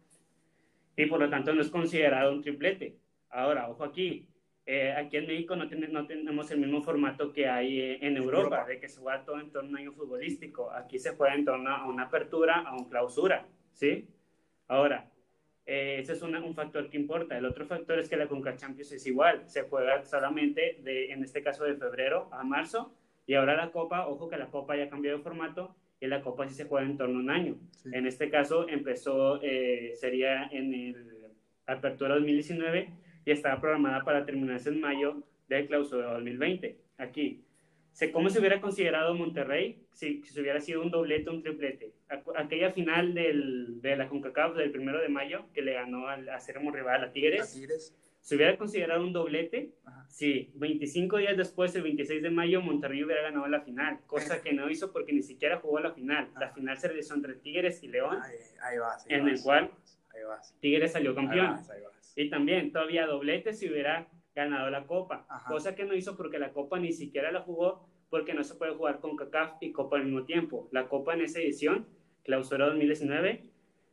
y 0.97 1.05
por 1.05 1.19
lo 1.19 1.29
tanto 1.29 1.53
no 1.53 1.61
es 1.61 1.69
considerado 1.69 2.33
un 2.33 2.41
triplete. 2.41 2.97
Ahora, 3.29 3.69
ojo 3.69 3.83
aquí, 3.83 4.27
eh, 4.65 4.91
aquí 4.91 5.17
en 5.17 5.27
México 5.27 5.55
no, 5.55 5.65
no, 5.65 6.07
tenemos 6.07 6.49
el 6.49 6.57
mismo 6.57 6.81
formato 6.81 7.31
que 7.31 7.47
hay 7.47 7.79
eh, 7.79 7.99
en 8.01 8.17
Europa, 8.17 8.65
de 8.65 8.79
que 8.79 8.89
se 8.89 8.99
juega 8.99 9.23
todo 9.23 9.39
en 9.39 9.51
torno 9.51 9.69
a 9.69 9.71
un 9.73 9.77
año 9.77 9.91
futbolístico. 9.91 10.71
Aquí 10.71 10.97
se 10.97 11.15
juega 11.15 11.35
en 11.35 11.45
torno 11.45 11.69
a 11.69 11.87
una 11.87 12.03
apertura, 12.05 12.61
a 12.61 12.75
una 12.75 12.89
clausura, 12.89 13.45
¿sí? 13.71 14.07
Ahora, 14.67 15.11
eh, 15.67 15.97
ese 15.99 16.13
es 16.13 16.21
un 16.23 16.55
factor 16.55 16.89
que 16.89 16.97
importa. 16.97 17.37
El 17.37 17.45
otro 17.45 17.67
factor 17.67 17.99
es 17.99 18.09
que 18.09 18.17
la 18.17 18.27
Conca 18.27 18.55
Champions 18.55 18.91
es 18.93 19.05
igual, 19.05 19.47
se 19.47 19.61
juega 19.63 20.03
solamente 20.05 20.79
de, 20.81 21.11
en 21.11 21.23
este 21.23 21.43
caso 21.43 21.65
de 21.65 21.75
febrero 21.75 22.29
a 22.31 22.43
marzo, 22.43 22.91
y 23.27 23.33
ahora 23.33 23.55
la 23.55 23.71
Copa, 23.71 24.07
ojo 24.07 24.29
que 24.29 24.37
la 24.37 24.47
Copa 24.47 24.75
ya 24.75 24.89
cambió 24.89 25.11
de 25.11 25.23
formato 25.23 25.75
y 25.99 26.07
la 26.07 26.21
Copa 26.21 26.47
sí 26.47 26.53
se 26.53 26.65
juega 26.65 26.85
en 26.85 26.97
torno 26.97 27.19
a 27.19 27.21
un 27.21 27.29
año. 27.29 27.57
En 27.91 28.05
este 28.05 28.29
caso 28.29 28.67
empezó, 28.67 29.39
eh, 29.41 29.93
sería 29.95 30.47
en 30.51 30.73
el 30.73 31.15
Apertura 31.65 32.15
2019 32.15 32.89
y 33.25 33.31
estaba 33.31 33.59
programada 33.59 34.03
para 34.03 34.25
terminarse 34.25 34.69
en 34.69 34.81
mayo 34.81 35.23
del 35.47 35.67
clausura 35.67 36.13
2020. 36.13 36.77
Aquí, 36.97 37.43
¿cómo 38.13 38.29
se 38.29 38.39
hubiera 38.39 38.61
considerado 38.61 39.15
Monterrey 39.15 39.81
si, 39.91 40.21
si 40.23 40.39
hubiera 40.39 40.61
sido 40.61 40.81
un 40.81 40.91
doblete 40.91 41.29
o 41.29 41.33
un 41.33 41.41
triplete? 41.41 41.93
Aquella 42.35 42.71
final 42.71 43.15
del, 43.15 43.81
de 43.81 43.95
la 43.95 44.07
CONCACAF 44.07 44.55
del 44.55 44.71
primero 44.71 45.01
de 45.01 45.09
mayo 45.09 45.45
que 45.53 45.63
le 45.63 45.73
ganó 45.73 46.07
al 46.07 46.29
acérrimo 46.29 46.69
rival 46.69 47.03
a 47.03 47.11
Tigres. 47.11 47.49
A 47.49 47.53
Tigres 47.53 47.95
¿Se 48.25 48.35
hubiera 48.35 48.57
considerado 48.57 49.03
un 49.03 49.13
doblete? 49.13 49.75
Sí, 50.07 50.51
25 50.55 51.17
días 51.17 51.37
después, 51.37 51.75
el 51.75 51.83
26 51.83 52.23
de 52.23 52.31
mayo, 52.31 52.59
Monterrey 52.59 53.03
hubiera 53.03 53.21
ganado 53.21 53.45
la 53.47 53.61
final, 53.61 53.99
cosa 54.07 54.41
que 54.41 54.51
no 54.51 54.67
hizo 54.67 54.91
porque 54.91 55.13
ni 55.13 55.21
siquiera 55.21 55.59
jugó 55.59 55.79
la 55.79 55.91
final. 55.91 56.31
La 56.39 56.49
final 56.49 56.75
se 56.75 56.87
realizó 56.87 57.13
entre 57.13 57.35
Tigres 57.35 57.83
y 57.83 57.87
León, 57.87 58.17
ahí, 58.23 58.77
en 59.09 59.27
el 59.27 59.39
cual 59.43 59.69
Tigres 60.59 60.93
salió 60.93 61.13
campeón. 61.13 61.59
y 62.15 62.29
también 62.31 62.71
todavía 62.71 63.05
doblete 63.05 63.53
si 63.53 63.69
hubiera 63.69 64.07
ganado 64.33 64.71
la 64.71 64.87
Copa, 64.87 65.27
cosa 65.47 65.75
que 65.75 65.85
no 65.85 65.93
hizo 65.93 66.17
porque 66.17 66.39
la 66.39 66.51
Copa 66.51 66.79
ni 66.79 66.93
siquiera 66.93 67.31
la 67.31 67.41
jugó 67.41 67.87
porque 68.09 68.33
no 68.33 68.43
se 68.43 68.55
puede 68.55 68.73
jugar 68.73 69.01
con 69.01 69.15
CACAF 69.15 69.61
y 69.61 69.71
Copa 69.71 69.97
al 69.97 70.05
mismo 70.05 70.25
tiempo. 70.25 70.67
La 70.71 70.87
Copa 70.87 71.13
en 71.13 71.21
esa 71.21 71.39
edición, 71.41 71.87
clausura 72.23 72.65
2019, 72.65 73.43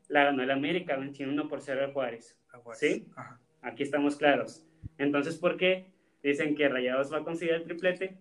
la 0.09 0.25
ganó 0.25 0.43
el 0.43 0.51
América 0.51 0.97
21 0.97 1.49
por 1.49 1.61
0 1.61 1.87
de 1.89 1.93
Juárez. 1.93 2.39
¿Sí? 2.73 3.07
Ajá. 3.15 3.42
Aquí 3.63 3.85
estamos 3.85 4.17
claros. 4.17 4.67
Entonces, 4.99 5.37
¿por 5.39 5.57
qué 5.57 5.87
dicen 6.23 6.55
que 6.55 6.69
Rayados 6.69 7.13
va 7.13 7.19
a 7.19 7.25
conseguir 7.25 7.55
el 7.55 7.65
triplete? 7.65 8.19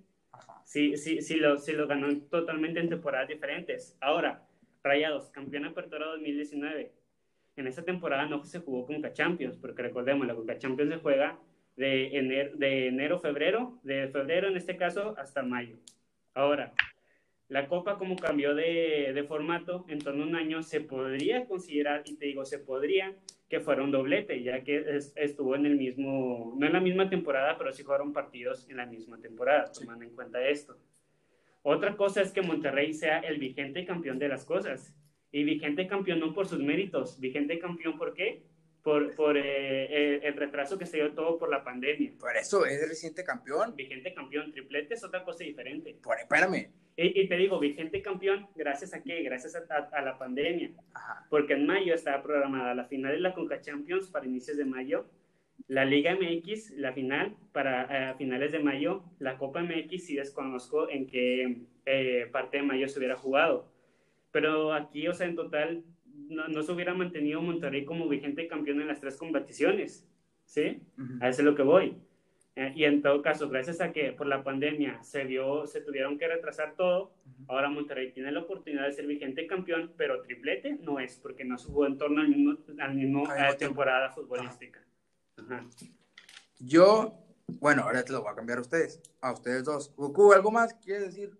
Sí, 0.63 0.95
sí, 0.97 1.21
sí, 1.21 1.35
lo, 1.35 1.57
sí 1.57 1.73
lo 1.73 1.87
ganó 1.87 2.15
totalmente 2.29 2.79
en 2.79 2.89
temporadas 2.89 3.27
diferentes. 3.27 3.97
Ahora, 3.99 4.47
Rayados, 4.83 5.29
campeón 5.29 5.65
apertura 5.65 6.05
2019. 6.05 6.93
En 7.57 7.67
esa 7.67 7.83
temporada 7.83 8.25
no 8.27 8.43
se 8.45 8.59
jugó 8.59 8.85
con 8.85 9.01
Champions, 9.13 9.57
porque 9.57 9.81
recordemos, 9.81 10.25
la 10.25 10.35
Conca 10.35 10.57
Champions 10.57 10.93
se 10.93 10.99
juega 10.99 11.37
de 11.75 12.17
enero, 12.17 12.55
de 12.55 12.87
enero, 12.87 13.19
febrero, 13.19 13.79
de 13.83 14.07
febrero 14.07 14.47
en 14.47 14.57
este 14.57 14.77
caso 14.77 15.15
hasta 15.17 15.43
mayo. 15.43 15.75
Ahora, 16.33 16.73
la 17.51 17.67
Copa 17.67 17.97
como 17.97 18.15
cambió 18.15 18.55
de, 18.55 19.11
de, 19.13 19.23
formato 19.25 19.83
en 19.89 19.99
torno 19.99 20.23
a 20.23 20.27
un 20.27 20.35
año, 20.37 20.63
se 20.63 20.79
podría 20.79 21.45
considerar, 21.47 22.01
y 22.05 22.15
te 22.15 22.27
digo, 22.27 22.45
se 22.45 22.59
podría 22.59 23.13
que 23.49 23.59
fuera 23.59 23.83
un 23.83 23.91
doblete, 23.91 24.41
ya 24.41 24.63
que 24.63 24.85
estuvo 25.15 25.55
en 25.57 25.65
el 25.65 25.75
mismo, 25.75 26.55
no 26.57 26.65
en 26.65 26.71
la 26.71 26.79
misma 26.79 27.09
temporada, 27.09 27.57
pero 27.57 27.73
sí 27.73 27.83
jugaron 27.83 28.13
partidos 28.13 28.69
en 28.69 28.77
la 28.77 28.85
misma 28.85 29.19
temporada, 29.19 29.69
tomando 29.77 30.05
en 30.05 30.15
cuenta 30.15 30.41
esto. 30.47 30.77
Otra 31.61 31.97
cosa 31.97 32.21
es 32.21 32.31
que 32.31 32.41
Monterrey 32.41 32.93
sea 32.93 33.19
el 33.19 33.37
vigente 33.37 33.83
campeón 33.83 34.17
de 34.17 34.29
las 34.29 34.45
cosas. 34.45 34.95
Y 35.33 35.43
vigente 35.43 35.87
campeón 35.87 36.21
no 36.21 36.33
por 36.33 36.47
sus 36.47 36.59
méritos, 36.59 37.19
vigente 37.19 37.59
campeón 37.59 37.97
¿por 37.97 38.13
qué? 38.13 38.43
Por, 38.83 39.13
por 39.15 39.37
eh, 39.37 39.41
eh, 39.43 40.19
el 40.23 40.33
retraso 40.35 40.77
que 40.77 40.85
se 40.85 40.97
dio 40.97 41.13
todo 41.13 41.37
por 41.37 41.49
la 41.49 41.63
pandemia. 41.63 42.11
Por 42.19 42.35
eso 42.35 42.65
es 42.65 42.87
reciente 42.87 43.23
campeón. 43.23 43.75
Vigente 43.75 44.13
campeón, 44.13 44.51
triplete 44.51 44.95
es 44.95 45.03
otra 45.03 45.23
cosa 45.23 45.43
diferente. 45.43 45.95
Por, 46.01 46.17
espérame. 46.19 46.69
Y, 46.97 47.21
y 47.21 47.27
te 47.27 47.37
digo, 47.37 47.59
vigente 47.59 48.01
campeón, 48.01 48.47
¿gracias 48.55 48.93
a 48.93 49.01
qué? 49.01 49.23
Gracias 49.23 49.55
a, 49.55 49.59
a- 49.73 49.89
a 49.97 50.01
la 50.01 50.17
pandemia. 50.17 50.71
Ajá. 50.93 51.25
Porque 51.29 51.53
en 51.53 51.65
mayo 51.65 51.93
estaba 51.93 52.21
programada 52.21 52.73
la 52.75 52.85
final 52.85 53.13
de 53.13 53.19
la 53.19 53.33
Conca 53.33 53.61
Champions 53.61 54.07
para 54.09 54.25
inicios 54.25 54.57
de 54.57 54.65
mayo, 54.65 55.05
la 55.67 55.85
Liga 55.85 56.15
MX, 56.15 56.71
la 56.71 56.91
final 56.91 57.35
para 57.53 58.11
eh, 58.11 58.15
finales 58.17 58.51
de 58.51 58.59
mayo, 58.59 59.03
la 59.19 59.37
Copa 59.37 59.61
MX, 59.61 60.05
sí 60.05 60.15
desconozco 60.15 60.89
en 60.89 61.07
qué 61.07 61.61
eh, 61.85 62.27
parte 62.31 62.57
de 62.57 62.63
mayo 62.63 62.87
se 62.89 62.99
hubiera 62.99 63.15
jugado. 63.15 63.71
Pero 64.31 64.73
aquí, 64.73 65.07
o 65.07 65.13
sea, 65.13 65.27
en 65.27 65.35
total, 65.35 65.83
no, 66.31 66.47
no 66.47 66.63
se 66.63 66.71
hubiera 66.71 66.93
mantenido 66.93 67.41
Monterrey 67.41 67.85
como 67.85 68.07
vigente 68.07 68.47
campeón 68.47 68.81
en 68.81 68.87
las 68.87 68.99
tres 68.99 69.17
competiciones. 69.17 70.07
¿Sí? 70.45 70.81
Ujú. 70.97 71.13
A 71.21 71.29
eso 71.29 71.41
es 71.41 71.45
lo 71.45 71.55
que 71.55 71.63
voy. 71.63 71.95
Eh, 72.55 72.73
y 72.75 72.83
en 72.83 73.01
todo 73.01 73.21
caso, 73.21 73.47
gracias 73.47 73.79
a 73.79 73.93
que 73.93 74.11
por 74.11 74.27
la 74.27 74.43
pandemia 74.43 75.01
se 75.03 75.23
vio, 75.23 75.65
se 75.67 75.79
tuvieron 75.79 76.17
que 76.17 76.27
retrasar 76.27 76.75
todo, 76.75 77.13
ahora 77.47 77.69
Monterrey 77.69 78.11
tiene 78.11 78.31
la 78.33 78.41
oportunidad 78.41 78.85
de 78.85 78.91
ser 78.91 79.07
vigente 79.07 79.47
campeón, 79.47 79.93
pero 79.95 80.21
triplete 80.21 80.77
no 80.81 80.99
es, 80.99 81.15
porque 81.15 81.45
no 81.45 81.57
jugó 81.57 81.85
en 81.85 81.97
torno 81.97 82.19
al 82.19 82.27
mismo, 82.27 82.57
al 82.79 82.93
mismo 82.93 83.25
Al 83.27 83.53
eh, 83.53 83.57
temporada 83.57 84.09
futbolística. 84.09 84.81
Ajá. 85.37 85.65
Yo, 86.59 87.13
bueno, 87.47 87.83
ahora 87.83 88.03
te 88.03 88.11
lo 88.11 88.21
voy 88.21 88.31
a 88.31 88.35
cambiar 88.35 88.57
a 88.57 88.61
ustedes. 88.61 89.01
A 89.21 89.31
ustedes 89.31 89.63
dos. 89.63 89.93
Goku, 89.95 90.33
¿algo 90.33 90.51
más 90.51 90.73
quieres 90.73 91.05
decir? 91.05 91.31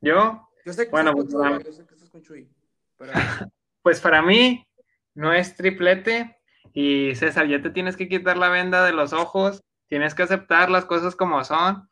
Yo, 0.00 0.48
Yo 0.64 0.72
sé 0.72 0.84
que 0.84 0.90
Bueno, 0.92 1.10
estás 1.10 1.24
pues, 1.24 1.34
con 1.34 1.42
Chuy, 1.42 1.50
vamos. 1.50 1.64
yo 1.64 1.72
sé 1.72 1.86
que 1.86 1.94
estás 1.94 2.10
con 2.10 2.22
Chuy. 2.22 2.48
Pero 2.96 3.12
pues 3.82 4.00
para 4.00 4.22
mí 4.22 4.66
no 5.14 5.32
es 5.32 5.56
triplete 5.56 6.36
y 6.72 7.14
César, 7.14 7.46
ya 7.48 7.60
te 7.60 7.70
tienes 7.70 7.96
que 7.96 8.08
quitar 8.08 8.36
la 8.36 8.48
venda 8.48 8.84
de 8.84 8.92
los 8.92 9.12
ojos, 9.12 9.62
tienes 9.88 10.14
que 10.14 10.22
aceptar 10.22 10.70
las 10.70 10.84
cosas 10.84 11.16
como 11.16 11.42
son 11.44 11.88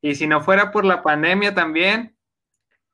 y 0.00 0.14
si 0.16 0.26
no 0.26 0.40
fuera 0.42 0.70
por 0.70 0.84
la 0.84 1.02
pandemia 1.02 1.54
también, 1.54 2.16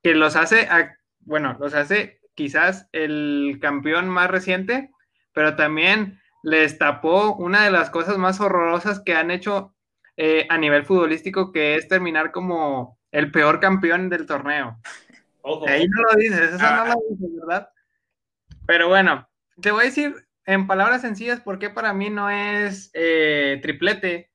que 0.01 0.13
los 0.15 0.35
hace, 0.35 0.61
a- 0.67 0.95
bueno, 1.19 1.57
los 1.59 1.73
hace 1.73 2.19
quizás 2.35 2.87
el 2.91 3.57
campeón 3.61 4.09
más 4.09 4.29
reciente, 4.29 4.91
pero 5.33 5.55
también 5.55 6.19
les 6.43 6.77
tapó 6.77 7.35
una 7.35 7.63
de 7.63 7.71
las 7.71 7.89
cosas 7.89 8.17
más 8.17 8.39
horrorosas 8.39 8.99
que 9.01 9.15
han 9.15 9.31
hecho 9.31 9.73
eh, 10.17 10.45
a 10.49 10.57
nivel 10.57 10.85
futbolístico, 10.85 11.51
que 11.51 11.75
es 11.75 11.87
terminar 11.89 12.31
como 12.31 12.97
el 13.11 13.31
peor 13.31 13.59
campeón 13.59 14.09
del 14.09 14.25
torneo. 14.25 14.79
Ojo, 15.41 15.67
Ahí 15.67 15.85
no 15.89 16.01
lo 16.03 16.15
dices, 16.17 16.53
eso 16.53 16.57
Ah. 16.61 16.85
no 16.87 16.93
lo 16.93 17.01
dices, 17.09 17.35
¿verdad? 17.41 17.69
Pero 18.67 18.87
bueno, 18.87 19.27
te 19.61 19.71
voy 19.71 19.81
a 19.83 19.85
decir 19.85 20.15
en 20.45 20.67
palabras 20.67 21.01
sencillas 21.01 21.39
por 21.41 21.59
qué 21.59 21.69
para 21.69 21.93
mí 21.93 22.09
no 22.09 22.29
es 22.29 22.91
eh, 22.93 23.59
triplete, 23.61 24.31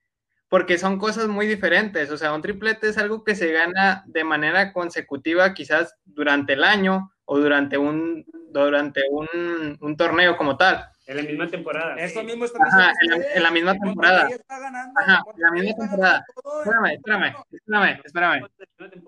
porque 0.49 0.79
son 0.79 0.99
cosas 0.99 1.29
muy 1.29 1.47
diferentes. 1.47 2.11
O 2.11 2.17
sea, 2.17 2.33
un 2.35 2.43
triplete 2.43 2.89
es 2.89 2.99
algo 2.99 3.23
que 3.25 3.35
se 3.35 3.53
gana 3.53 4.03
de 4.07 4.25
manera 4.25 4.73
consecutiva, 4.73 5.55
quizás 5.55 5.95
durante 6.05 6.55
el 6.55 6.65
año 6.65 7.13
o 7.25 7.39
durante 7.39 7.79
un, 7.79 8.25
durante 8.53 9.03
un, 9.11 9.79
un 9.81 9.97
torneo 9.97 10.37
como 10.37 10.57
tal. 10.57 10.85
en 11.07 11.17
la 11.19 11.23
misma 11.23 11.47
temporada. 11.49 11.95
eso 11.97 12.23
mismo 12.25 12.45
Ajá, 12.45 12.93
diciendo 12.93 12.93
en 13.03 13.11
la- 13.11 13.17
ustedes. 13.19 13.37
en 13.37 13.43
la 13.45 13.51
misma 13.53 13.73
temporada. 13.79 14.29
está 14.29 14.59
ganando, 14.59 15.01
Ajá, 15.01 15.23
en 15.37 15.43
la 15.43 15.51
misma 15.53 15.71
está 15.71 15.81
temporada. 15.83 16.25
Espérame, 16.65 16.87
espérame, 16.95 17.35
espérame, 17.53 18.01
espérame. 18.05 18.47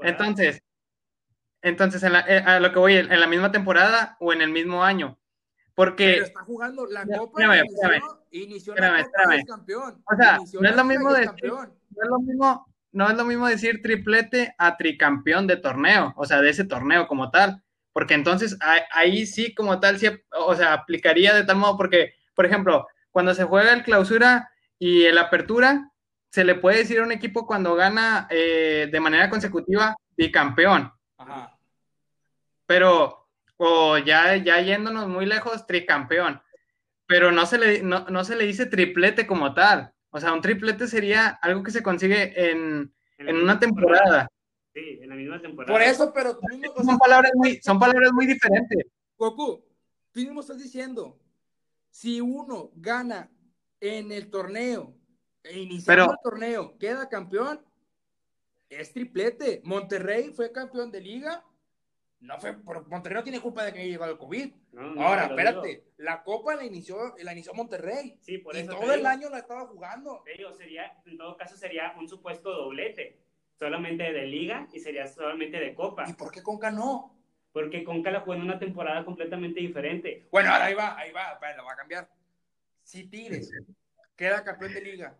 Entonces, 0.03 0.63
entonces 1.63 2.03
en 2.03 2.13
la- 2.13 2.25
eh, 2.29 2.39
a 2.45 2.61
lo 2.61 2.73
que 2.73 2.79
voy, 2.79 2.95
en 2.97 3.21
la 3.21 3.27
misma 3.27 3.51
temporada 3.53 4.17
o 4.21 4.33
en 4.33 4.43
el 4.43 4.51
mismo 4.51 4.85
año. 4.85 5.19
Porque 5.75 6.13
Pero 6.15 6.25
está 6.27 6.41
jugando 6.43 6.87
la 6.87 7.07
Copa 7.07 7.41
espérame, 7.43 7.65
inició, 7.65 7.83
espérame. 7.83 8.03
inició 8.33 8.75
Espérame, 8.75 8.97
la 8.99 9.05
Copa 9.05 9.45
campeón. 9.49 10.03
O 10.05 10.17
sea, 10.17 10.37
Inició 10.37 10.61
no 10.61 10.69
es 10.69 10.77
lo 10.77 10.85
mismo 10.85 11.13
decir- 11.15 11.51
no 11.51 11.63
es 12.03 12.09
lo 12.11 12.19
mismo, 12.21 12.67
no 12.93 13.09
es 13.09 13.17
lo 13.17 13.25
mismo 13.25 13.47
decir 13.49 13.81
triplete 13.83 14.55
a 14.59 14.77
tricampeón 14.77 15.47
de 15.47 15.57
torneo, 15.57 16.13
o 16.17 16.27
sea, 16.27 16.43
de 16.43 16.51
ese 16.51 16.65
torneo 16.65 17.07
como 17.07 17.31
tal, 17.31 17.63
porque 17.95 18.13
entonces 18.15 18.57
ahí, 18.61 18.81
ahí 18.93 19.27
sí 19.27 19.55
como 19.55 19.81
tal, 19.81 19.99
sí, 19.99 20.09
o 20.37 20.55
sea, 20.55 20.75
aplicaría 20.75 21.33
de 21.33 21.45
tal 21.45 21.57
modo, 21.57 21.77
porque, 21.79 22.15
por 22.35 22.45
ejemplo, 22.45 22.87
cuando 23.11 23.35
se 23.35 23.45
juega 23.45 23.73
el 23.73 23.83
clausura 23.83 24.51
y 24.79 25.05
el 25.05 25.17
apertura, 25.17 25.91
se 26.31 26.45
le 26.45 26.55
puede 26.55 26.79
decir 26.79 27.01
a 27.01 27.05
un 27.05 27.13
equipo 27.13 27.47
cuando 27.47 27.75
gana 27.75 28.27
eh, 28.31 28.89
de 28.93 29.01
manera 29.01 29.31
consecutiva 29.31 29.97
bicampeón, 30.17 30.93
Ajá. 31.19 31.52
Pero, 32.73 33.29
o 33.59 33.99
ya, 33.99 34.35
ya 34.37 34.59
yéndonos 34.63 35.07
muy 35.07 35.27
lejos, 35.27 35.67
tricampeón, 35.67 36.41
pero 37.07 37.31
no 37.31 37.45
se 37.45 37.59
le, 37.59 37.83
no, 37.83 38.07
no 38.09 38.25
se 38.25 38.35
le 38.35 38.47
dice 38.47 38.65
triplete 38.65 39.27
como 39.27 39.53
tal, 39.53 39.93
o 40.09 40.19
sea, 40.19 40.33
un 40.33 40.41
triplete 40.41 40.87
sería 40.87 41.29
algo 41.43 41.63
que 41.63 41.71
se 41.71 41.83
consigue 41.83 42.33
en, 42.51 42.91
En 43.19 43.37
una 43.37 43.59
temporada. 43.59 44.27
Sí, 44.73 45.01
en 45.03 45.11
la 45.11 45.17
misma 45.17 45.39
temporada. 45.43 45.71
Por 45.71 45.83
eso, 45.83 46.15
pero 46.15 46.35
tú 46.39 46.47
mismo, 46.49 46.73
Son 46.83 46.97
palabras 46.97 47.33
muy, 47.35 47.61
son 47.61 47.79
palabras 47.79 48.11
muy 48.15 48.25
diferentes. 48.27 48.87
Goku, 49.19 49.63
tú 50.11 50.21
mismo 50.21 50.41
estás 50.41 50.57
diciendo, 50.57 51.21
si 51.91 52.23
uno 52.23 52.71
gana 52.75 53.31
en 53.81 54.13
el 54.13 54.31
torneo, 54.31 54.95
e 55.45 55.59
iniciando 55.59 56.05
Pero- 56.07 56.13
el 56.13 56.19
torneo, 56.23 56.79
queda 56.79 57.07
campeón, 57.11 57.61
es 58.71 58.95
triplete. 58.95 59.61
Monterrey 59.63 60.33
fue 60.33 60.51
campeón 60.53 60.91
de 60.91 61.03
liga, 61.03 61.45
no 62.23 62.39
fue, 62.41 62.55
por- 62.55 62.89
Monterrey 62.89 63.17
no 63.17 63.23
tiene 63.25 63.41
culpa 63.41 63.65
de 63.65 63.73
que 63.73 63.81
haya 63.81 63.89
llegado 63.91 64.13
el 64.13 64.19
COVID. 64.19 64.53
No, 64.73 64.83
no, 64.95 65.03
Ahora, 65.03 65.27
espérate, 65.27 65.69
digo. 65.69 65.83
la 65.99 66.23
copa 66.23 66.55
la 66.55 66.65
inició, 66.65 67.15
la 67.19 67.33
inició 67.33 67.53
Monterrey. 67.53 68.17
Sí, 68.21 68.39
por 68.39 68.55
y 68.57 68.61
eso 68.61 68.73
todo 68.75 68.93
el 68.93 69.01
digo. 69.01 69.09
año 69.09 69.29
la 69.29 69.39
estaba 69.39 69.67
jugando. 69.67 70.23
Te 70.25 70.33
digo, 70.37 70.53
sería, 70.53 71.01
en 71.05 71.19
todo 71.19 71.37
caso 71.37 71.57
sería 71.57 71.95
un 71.99 72.09
supuesto 72.09 72.51
doblete, 72.51 73.19
solamente 73.59 74.05
de 74.13 74.27
liga 74.27 74.69
y 74.73 74.81
sería 74.81 75.07
solamente 75.07 75.59
de 75.59 75.75
copa, 75.75 76.05
¿Y 76.09 76.15
por 76.15 76.31
qué 76.33 76.43
Conca 76.43 76.71
no? 76.71 77.15
porque 77.53 77.85
Conca 77.85 78.11
la 78.11 78.21
jugó 78.21 78.35
en 78.35 78.43
una 78.43 78.59
temporada 78.59 79.05
completamente 79.05 79.61
diferente. 79.61 80.27
Bueno, 80.31 80.51
ahora 80.53 80.65
ahí 80.67 80.75
va, 80.75 80.97
ahí 80.99 81.13
va, 81.13 81.33
espera, 81.33 81.57
lo 81.59 81.65
va 81.67 81.73
a 81.75 81.77
cambiar. 81.77 82.09
Si 82.83 83.05
Tigres 83.09 83.53
queda 84.17 84.43
campeón 84.43 84.73
de 84.73 84.81
liga 84.81 85.19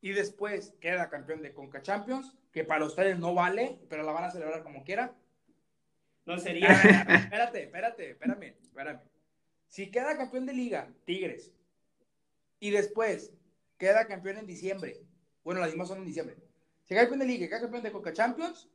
y 0.00 0.10
después 0.12 0.74
queda 0.80 1.08
campeón 1.08 1.40
de 1.42 1.52
Conca 1.52 1.82
Champions, 1.82 2.34
que 2.52 2.64
para 2.64 2.84
ustedes 2.84 3.18
no 3.18 3.32
vale, 3.34 3.78
pero 3.88 4.02
la 4.02 4.12
van 4.12 4.24
a 4.24 4.30
celebrar 4.30 4.62
como 4.64 4.82
quiera. 4.82 5.14
No 6.28 6.38
sería, 6.38 6.68
espérate, 6.68 7.62
espérate, 7.62 8.10
espérame, 8.10 8.54
espérame. 8.62 9.00
Si 9.66 9.90
queda 9.90 10.16
campeón 10.16 10.44
de 10.46 10.52
liga, 10.52 10.92
Tigres, 11.06 11.52
y 12.60 12.70
después 12.70 13.32
queda 13.78 14.06
campeón 14.06 14.36
en 14.38 14.46
diciembre, 14.46 15.00
bueno, 15.42 15.60
las 15.60 15.70
mismas 15.70 15.88
son 15.88 15.98
en 15.98 16.04
diciembre. 16.06 16.36
Si 16.84 16.90
queda 16.94 17.00
campeón 17.02 17.20
de 17.20 17.26
liga 17.26 17.46
y 17.46 17.48
queda 17.48 17.60
campeón 17.62 17.82
de 17.82 17.92
Conca 17.92 18.12
Champions, 18.12 18.68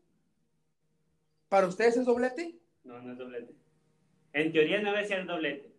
¿para 1.50 1.68
ustedes 1.68 1.98
es 1.98 2.06
doblete? 2.06 2.56
no, 2.84 3.00
no 3.02 3.12
es 3.14 3.18
doblete. 3.18 3.54
En 4.34 4.52
teoría 4.52 4.82
no 4.82 4.92
debe 4.92 5.06
ser 5.08 5.26
doblete. 5.28 5.72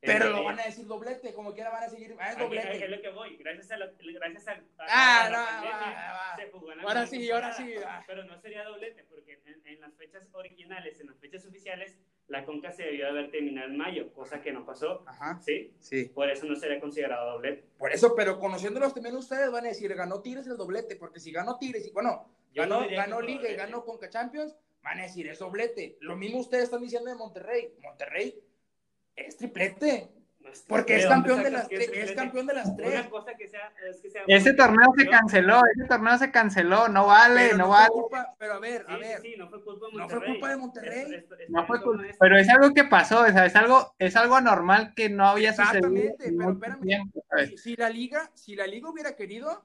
Pero 0.00 0.30
lo 0.30 0.44
van 0.44 0.60
a 0.60 0.62
decir 0.64 0.86
doblete, 0.86 1.32
como 1.34 1.52
quiera 1.52 1.70
van 1.70 1.82
a 1.82 1.88
seguir, 1.88 2.14
ah, 2.20 2.28
es 2.28 2.34
Aquí- 2.36 2.44
doblete. 2.44 2.84
Es 2.84 2.90
lo 2.90 3.02
que 3.02 3.08
voy, 3.10 3.36
gracias 3.36 3.72
a 3.72 3.76
la, 3.78 3.90
gracias 3.98 4.46
a, 4.46 4.52
a- 4.52 4.62
Ah, 4.88 5.26
a 5.26 5.30
no, 5.30 5.36
pandemia, 5.44 6.12
va, 6.12 6.30
va. 6.30 6.36
se 6.36 6.50
jugó 6.52 6.70
en 6.70 6.78
la 6.78 6.84
Ahora 6.84 7.06
sí, 7.08 7.30
ahora 7.32 7.52
sí. 7.52 7.74
Pero 8.06 8.24
no 8.24 8.40
sería 8.40 8.62
doblete, 8.62 9.02
porque 9.10 9.42
en, 9.44 9.66
en 9.66 9.80
las 9.80 9.92
fechas 10.20 10.34
originales, 10.34 11.00
en 11.00 11.06
las 11.08 11.18
fechas 11.18 11.46
oficiales, 11.46 11.98
la 12.28 12.44
Conca 12.44 12.70
se 12.70 12.82
debió 12.82 13.08
haber 13.08 13.30
terminado 13.30 13.68
en 13.68 13.76
mayo, 13.76 14.12
cosa 14.12 14.40
que 14.42 14.52
no 14.52 14.66
pasó, 14.66 15.02
Ajá, 15.06 15.40
¿sí? 15.40 15.72
sí. 15.80 16.06
Por 16.14 16.28
eso 16.30 16.46
no 16.46 16.54
sería 16.56 16.80
considerado 16.80 17.32
doblete. 17.32 17.64
Por 17.78 17.92
eso, 17.92 18.14
pero 18.14 18.38
conociéndolos 18.38 18.92
también 18.92 19.16
ustedes 19.16 19.50
van 19.50 19.64
a 19.64 19.68
decir, 19.68 19.94
ganó 19.94 20.20
Tigres 20.20 20.46
el 20.46 20.56
doblete, 20.56 20.96
porque 20.96 21.20
si 21.20 21.32
ganó 21.32 21.58
Tigres, 21.58 21.86
y 21.86 21.90
bueno, 21.90 22.28
Yo 22.52 22.62
ganó, 22.62 22.82
no 22.82 22.88
ganó 22.90 23.20
Liga 23.22 23.50
y 23.50 23.54
ganó 23.54 23.84
Conca 23.84 24.10
Champions, 24.10 24.54
van 24.82 25.00
a 25.00 25.04
decir, 25.04 25.26
es 25.28 25.38
doblete. 25.38 25.96
Lo 26.00 26.16
mismo 26.16 26.40
ustedes 26.40 26.64
están 26.64 26.82
diciendo 26.82 27.08
de 27.08 27.16
Monterrey. 27.16 27.74
Monterrey 27.80 28.38
es 29.16 29.36
triplete, 29.36 30.08
porque 30.68 30.94
¿de 30.94 31.00
es 31.00 31.06
campeón 31.06 31.42
de 31.42 31.50
las 31.50 31.68
tres, 31.68 31.90
es 31.92 32.12
campeón 32.12 32.46
de 32.46 32.54
las 32.54 32.76
tres. 32.76 32.88
Una 33.00 33.10
cosa 33.10 33.34
que 33.34 33.48
sea, 33.48 33.72
es 33.88 34.00
que 34.00 34.10
sea 34.10 34.22
Ese 34.26 34.54
torneo 34.54 34.92
se 34.96 35.08
canceló, 35.08 35.60
ese 35.74 35.86
torneo 35.88 36.18
se 36.18 36.30
canceló, 36.30 36.88
no 36.88 37.06
vale, 37.06 37.46
Pero 37.46 37.56
no, 37.58 37.64
no 37.64 37.70
vale. 37.70 37.88
culpa, 37.90 38.34
pero 38.38 38.54
a 38.54 38.58
ver, 38.58 38.84
a 38.88 38.94
sí, 38.94 39.00
ver, 39.00 39.20
sí, 39.22 39.34
no 39.38 39.48
fue 39.48 39.62
culpa 39.62 39.86
de 39.86 39.92
no 39.92 39.98
Monterrey. 40.00 40.18
fue 40.20 40.26
culpa 40.32 40.48
de 40.50 40.56
Monterrey. 40.56 41.14
Esto- 41.14 41.34
esto 41.34 41.52
No 41.52 41.66
fue 41.66 41.78
no 41.78 41.84
culpa, 41.84 42.06
es- 42.06 42.16
pero 42.18 42.38
es 42.38 42.48
algo 42.48 42.74
que 42.74 42.84
pasó, 42.84 43.20
o 43.22 43.26
sea, 43.26 43.46
es 43.46 43.56
algo, 43.56 43.94
es 43.98 44.16
algo 44.16 44.36
anormal 44.36 44.92
que 44.94 45.08
no 45.08 45.26
había 45.26 45.52
sucedido. 45.52 45.78
Exactamente, 45.88 46.28
en 46.28 46.36
pero 46.38 46.52
espérame. 46.52 46.80
tiempo, 46.82 47.24
si, 47.48 47.56
si 47.58 47.76
la 47.76 47.90
liga, 47.90 48.30
si 48.34 48.56
la 48.56 48.66
liga 48.66 48.90
hubiera 48.90 49.14
querido, 49.16 49.64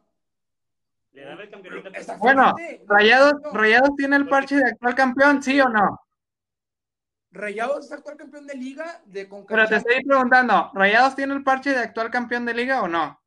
Le 1.14 1.26
daba 1.26 1.44
el 1.44 1.50
campeonato. 1.52 1.90
Está 1.94 2.18
Bueno. 2.18 2.56
Rayados, 2.88 3.36
No. 3.44 3.52
Rayados 3.52 3.90
tiene 3.96 4.16
el 4.16 4.28
parche 4.28 4.56
de 4.56 4.64
actual 4.68 4.96
campeón, 4.96 5.44
¿sí 5.44 5.62
o 5.62 5.70
no? 5.70 6.00
Rayados 7.34 7.86
es 7.86 7.92
actual 7.92 8.16
campeón 8.16 8.48
de 8.48 8.56
liga 8.56 9.02
de 9.06 9.28
Conca 9.28 9.56
Pero 9.56 9.68
te 9.68 9.76
estoy 9.78 10.04
preguntando, 10.06 10.72
¿Rayados 10.74 11.16
tiene 11.16 11.34
el 11.34 11.44
parche 11.44 11.72
de 11.72 11.80
actual 11.80 12.12
campeón 12.12 12.46
de 12.46 12.54
liga 12.54 12.82
o 12.82 12.88
no? 12.88 13.20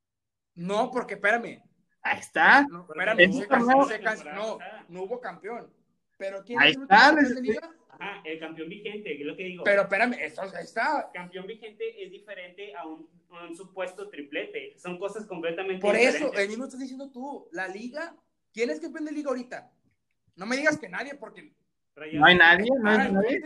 No, 0.54 0.90
porque 0.90 1.14
espérame, 1.14 1.60
Ahí 2.06 2.20
está. 2.20 2.62
No, 2.70 2.86
espérame, 2.88 3.28
no 3.28 3.58
no, 3.58 3.88
pasada. 4.02 4.84
no 4.88 5.02
hubo 5.02 5.20
campeón. 5.20 5.72
Pero 6.16 6.44
¿quién 6.44 6.60
Ahí 6.60 6.70
es 6.70 6.76
el 6.76 6.82
está, 6.84 6.96
campeón 6.98 7.34
de 7.34 7.40
liga? 7.42 7.70
Ajá, 7.98 8.20
el 8.24 8.38
campeón 8.38 8.68
vigente, 8.68 9.20
es 9.20 9.26
lo 9.26 9.36
que 9.36 9.42
digo. 9.42 9.64
Pero 9.64 9.82
espérame, 9.82 10.12
esto 10.20 10.42
está. 10.44 11.10
Campeón 11.12 11.46
vigente 11.46 12.04
es 12.04 12.10
diferente 12.10 12.74
a 12.76 12.86
un, 12.86 13.08
a 13.30 13.44
un 13.46 13.56
supuesto 13.56 14.08
triplete. 14.08 14.78
Son 14.78 14.98
cosas 14.98 15.26
completamente 15.26 15.80
Por 15.80 15.96
eso, 15.96 16.12
diferentes. 16.12 16.40
el 16.40 16.48
mismo 16.48 16.64
estás 16.64 16.80
diciendo 16.80 17.10
tú. 17.10 17.48
La 17.50 17.66
liga, 17.66 18.14
¿quién 18.52 18.70
es 18.70 18.78
campeón 18.78 19.06
de 19.06 19.12
liga 19.12 19.28
ahorita? 19.30 19.72
No 20.36 20.46
me 20.46 20.56
digas 20.56 20.78
que 20.78 20.88
nadie, 20.88 21.16
porque. 21.16 21.52
Rayados- 21.96 22.20
No 22.20 22.26
hay 22.26 22.34
nadie, 22.36 22.70
no 22.78 22.90
hay 22.90 22.96
Ah, 23.00 23.08
nadie. 23.08 23.40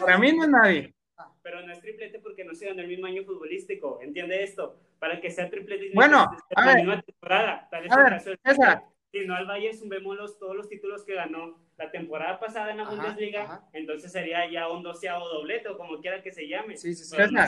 Para 0.00 0.18
mí 0.18 0.32
no 0.32 0.44
es 0.44 0.48
nadie. 0.50 0.94
Pero 1.42 1.62
no 1.66 1.72
es 1.72 1.80
triplete 1.80 2.20
porque 2.20 2.44
no 2.44 2.54
se 2.54 2.66
ganó 2.66 2.80
el 2.82 2.88
mismo 2.88 3.06
año 3.06 3.24
futbolístico. 3.24 3.98
¿Entiende 4.00 4.42
esto? 4.44 4.78
Para 4.98 5.20
que 5.20 5.30
sea 5.30 5.50
triplete 5.50 5.90
Bueno, 5.94 6.30
que 6.30 6.36
ser 6.36 6.46
a 6.56 6.60
la 6.60 6.66
ver. 6.74 6.76
misma 6.84 7.02
temporada. 7.02 7.68
Tal 7.70 7.86
es 7.86 7.92
A 7.92 7.94
el 7.96 8.02
ver, 8.04 8.12
caso 8.12 8.30
del. 8.30 8.78
Si 9.10 9.26
no 9.26 9.34
al 9.34 9.46
Bayern 9.46 9.76
sumemos 9.76 10.16
los- 10.16 10.38
todos 10.38 10.54
los 10.54 10.68
títulos 10.68 11.02
que 11.04 11.14
ganó 11.14 11.58
la 11.78 11.90
temporada 11.90 12.38
pasada 12.38 12.70
en 12.72 12.76
la 12.76 12.82
Ajá, 12.82 12.92
Bundesliga, 12.92 13.42
ajá. 13.44 13.68
entonces 13.72 14.12
sería 14.12 14.48
ya 14.50 14.68
un 14.68 14.82
doceavo 14.82 15.26
doblete 15.28 15.68
o 15.70 15.78
como 15.78 15.98
quiera 16.00 16.22
que 16.22 16.30
se 16.30 16.46
llame. 16.46 16.76
Sí, 16.76 16.94
sí, 16.94 17.04
sí. 17.04 17.16
No. 17.32 17.42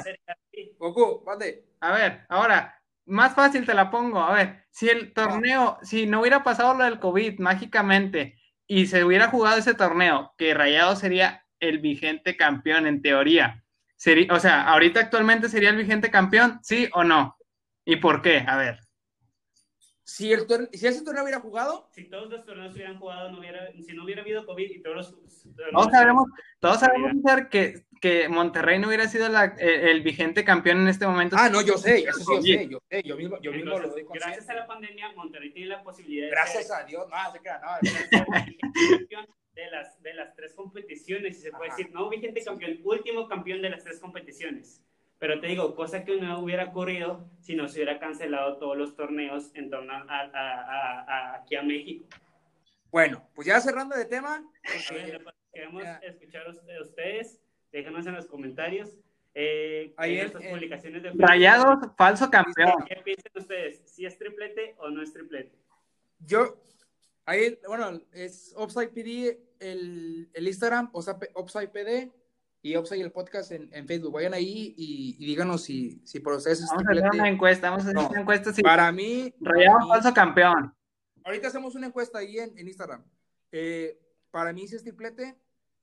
Goku, 0.78 1.22
mande. 1.26 1.66
A 1.80 1.92
ver, 1.92 2.20
ahora, 2.30 2.80
más 3.04 3.34
fácil 3.34 3.66
te 3.66 3.74
la 3.74 3.90
pongo. 3.90 4.20
A 4.20 4.32
ver, 4.34 4.64
si 4.70 4.88
el 4.88 5.12
torneo, 5.12 5.78
si 5.82 6.06
no 6.06 6.20
hubiera 6.22 6.42
pasado 6.42 6.74
lo 6.74 6.84
del 6.84 6.98
COVID 6.98 7.38
mágicamente 7.40 8.39
y 8.70 8.86
se 8.86 9.02
hubiera 9.02 9.26
jugado 9.26 9.58
ese 9.58 9.74
torneo, 9.74 10.32
que 10.38 10.54
Rayado 10.54 10.94
sería 10.94 11.44
el 11.58 11.80
vigente 11.80 12.36
campeón 12.36 12.86
en 12.86 13.02
teoría. 13.02 13.64
Sería, 13.96 14.32
o 14.32 14.38
sea, 14.38 14.62
ahorita 14.62 15.00
actualmente 15.00 15.48
sería 15.48 15.70
el 15.70 15.76
vigente 15.76 16.08
campeón, 16.08 16.60
¿sí 16.62 16.88
o 16.92 17.02
no? 17.02 17.36
¿Y 17.84 17.96
por 17.96 18.22
qué? 18.22 18.44
A 18.46 18.56
ver. 18.56 18.78
Si, 20.12 20.32
el 20.32 20.44
si 20.72 20.86
ese 20.88 21.04
torneo 21.04 21.22
hubiera 21.22 21.38
jugado, 21.38 21.88
Si 21.92 22.04
todos 22.10 22.28
los 22.28 22.44
torneos 22.44 22.74
hubieran 22.74 22.98
jugado, 22.98 23.30
no 23.30 23.38
hubiera, 23.38 23.70
si 23.80 23.92
no 23.94 24.02
hubiera 24.02 24.22
habido 24.22 24.44
COVID 24.44 24.68
y 24.68 24.82
todos 24.82 24.96
los 24.96 25.14
Todos 25.72 25.86
sabemos, 25.92 26.24
todos 26.58 26.80
sabemos 26.80 27.12
que, 27.48 27.84
que 28.00 28.28
Monterrey 28.28 28.80
no 28.80 28.88
hubiera 28.88 29.06
sido 29.06 29.28
la- 29.28 29.54
el, 29.56 29.88
el 29.88 30.02
vigente 30.02 30.44
campeón 30.44 30.78
en 30.80 30.88
este 30.88 31.06
momento. 31.06 31.36
Ah, 31.38 31.48
no, 31.48 31.62
yo 31.62 31.78
sé, 31.78 31.98
eso 31.98 32.18
sí 32.18 32.24
yo 32.34 32.42
sé, 32.42 32.68
yo 32.68 32.78
sé, 32.90 33.02
yo 33.04 33.16
mismo, 33.16 33.40
yo 33.40 33.52
mismo 33.52 33.70
Entonces, 33.70 33.86
lo 33.88 33.92
doy 33.94 34.04
consciente. 34.04 34.36
gracias 34.36 34.48
a 34.50 34.54
la 34.54 34.66
pandemia, 34.66 35.12
Monterrey 35.12 35.52
tiene 35.52 35.68
la 35.68 35.82
posibilidad 35.84 36.24
de 36.24 36.30
Gracias 36.32 36.66
ser 36.66 36.76
a 36.76 36.84
Dios, 36.84 37.06
no, 37.08 37.32
se 37.32 37.38
queda, 37.40 37.60
no, 37.60 37.68
de 39.54 39.70
las, 39.70 40.02
de 40.02 40.14
las 40.14 40.34
tres 40.34 40.54
competiciones, 40.54 41.36
si 41.36 41.42
se 41.42 41.50
puede 41.52 41.68
Ajá. 41.70 41.76
decir, 41.76 41.92
no 41.94 42.08
vigente 42.08 42.42
campeón, 42.42 42.80
último 42.82 43.28
campeón 43.28 43.62
de 43.62 43.70
las 43.70 43.84
tres 43.84 44.00
competiciones. 44.00 44.82
Pero 45.20 45.38
te 45.38 45.46
digo, 45.48 45.76
cosa 45.76 46.02
que 46.04 46.18
no 46.18 46.40
hubiera 46.40 46.64
ocurrido 46.70 47.28
si 47.40 47.54
no 47.54 47.68
se 47.68 47.76
hubiera 47.78 48.00
cancelado 48.00 48.56
todos 48.58 48.76
los 48.76 48.96
torneos 48.96 49.54
en 49.54 49.68
torno 49.70 49.92
a, 49.92 49.98
a- 50.08 50.30
a- 50.32 51.00
a- 51.02 51.34
aquí 51.36 51.54
a 51.56 51.62
México. 51.62 52.06
Bueno, 52.90 53.28
pues 53.34 53.46
ya 53.46 53.60
cerrando 53.60 53.94
de 53.96 54.06
tema, 54.06 54.36
A 54.90 54.94
ver, 54.94 55.22
porque 55.22 55.38
queremos 55.52 55.82
Ya. 55.84 55.96
escuchar 55.98 56.46
a 56.46 56.50
usted- 56.50 56.76
a 56.76 56.82
ustedes, 56.82 57.40
déjenos 57.70 58.06
en 58.06 58.14
los 58.14 58.26
comentarios. 58.26 58.96
Eh, 59.34 59.92
Ahí 59.98 60.18
en 60.18 60.24
el- 60.26 60.32
publicaciones 60.50 61.02
de 61.04 61.12
Rayados, 61.14 61.78
falso 61.96 62.28
campeón. 62.30 62.72
¿Qué 62.88 62.96
piensan 63.04 63.30
ustedes? 63.36 63.82
¿Si 63.84 64.04
es 64.06 64.18
triplete 64.18 64.74
o 64.78 64.88
no 64.90 65.02
es 65.02 65.12
triplete? 65.12 65.52
yo, 66.18 66.60
ahí, 67.26 67.58
bueno, 67.66 68.00
es 68.12 68.52
Upside 68.58 68.88
PD 68.88 69.38
el, 69.60 70.28
el 70.34 70.48
Instagram, 70.48 70.90
o 70.92 71.00
sea, 71.02 71.16
Upside 71.36 71.68
PD 71.68 72.10
y 72.62 72.76
Upside 72.76 73.00
el 73.02 73.10
podcast 73.12 73.52
en, 73.52 73.68
en 73.72 73.86
Facebook. 73.86 74.12
Vayan 74.12 74.34
ahí 74.34 74.74
y, 74.76 75.16
y 75.18 75.26
díganos 75.26 75.62
si, 75.62 76.00
si 76.04 76.20
por 76.20 76.34
ustedes 76.34 76.60
es 76.60 76.68
Vamos 76.68 76.84
a 76.86 76.90
hacer 76.92 77.20
una 77.20 77.28
encuesta, 77.28 77.70
vamos 77.70 77.84
a 77.86 77.88
hacer 77.90 77.94
No. 78.02 78.08
una 78.08 78.20
encuesta 78.20 78.52
si 78.52 78.62
Para 78.62 78.90
mí, 78.92 79.34
mí- 79.40 79.88
falso 79.88 80.12
campeón. 80.14 80.74
ahorita 81.24 81.48
hacemos 81.48 81.74
una 81.74 81.86
encuesta 81.86 82.18
ahí 82.18 82.38
en, 82.38 82.56
en 82.58 82.68
Instagram. 82.68 83.02
Eh, 83.52 83.98
para 84.30 84.52
mí, 84.52 84.68
si 84.68 84.76
es 84.76 84.82
triplete, 84.82 85.36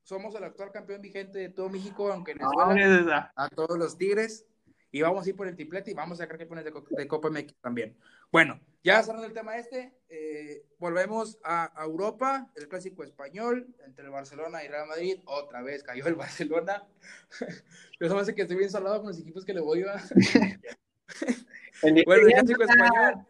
somos 0.04 0.34
el 0.36 0.44
actual 0.44 0.72
campeón 0.72 1.02
vigente 1.02 1.40
de 1.40 1.50
todo 1.50 1.70
México, 1.70 2.12
aunque 2.12 2.34
les 2.36 2.46
César. 2.76 3.32
a 3.36 3.50
todos 3.50 3.78
los 3.78 3.98
Tigres 3.98 4.46
y 4.92 5.02
vamos 5.02 5.26
a 5.26 5.30
ir 5.30 5.36
por 5.36 5.48
el 5.48 5.56
triplete 5.56 5.92
y 5.92 5.94
vamos 5.94 6.20
a 6.20 6.24
sacar 6.24 6.38
campeones 6.38 6.66
de, 6.66 6.74
de 6.90 7.08
Copa 7.08 7.30
MX 7.30 7.56
también. 7.62 7.98
Bueno, 8.32 8.60
ya 8.84 9.04
cerrando 9.04 9.28
el 9.28 9.34
tema 9.34 9.58
este, 9.58 9.94
eh, 10.10 10.66
volvemos 10.80 11.38
a, 11.44 11.72
a 11.80 11.86
Europa, 11.86 12.52
el 12.56 12.68
clásico 12.68 13.04
español 13.04 13.68
entre 13.86 14.06
el 14.06 14.12
Barcelona 14.12 14.64
y 14.64 14.68
Real 14.68 14.88
Madrid. 14.88 15.20
Otra 15.26 15.62
vez 15.62 15.84
cayó 15.84 16.08
el 16.08 16.16
Barcelona. 16.16 16.88
Yo 18.00 18.08
solo 18.08 18.24
sé 18.24 18.34
que 18.34 18.44
estoy 18.44 18.58
bien 18.58 18.70
salado 18.70 19.00
con 19.00 19.08
los 19.08 19.20
equipos 19.20 19.46
que 19.46 19.54
le 19.54 19.62
voy 19.62 19.84
a. 19.84 20.02
Bueno, 21.82 22.26
el 22.28 22.34
clásico 22.34 22.64
español 22.64 23.28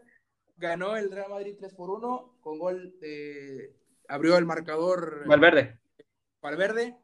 ganó 0.55 0.95
el 0.95 1.11
Real 1.11 1.29
Madrid 1.29 1.55
3 1.59 1.73
por 1.73 1.89
1 1.89 2.37
con 2.39 2.59
gol 2.59 2.97
de. 2.99 3.75
Abrió 4.07 4.37
el 4.37 4.45
marcador. 4.45 5.27
Valverde. 5.27 5.77
Valverde. 6.41 6.95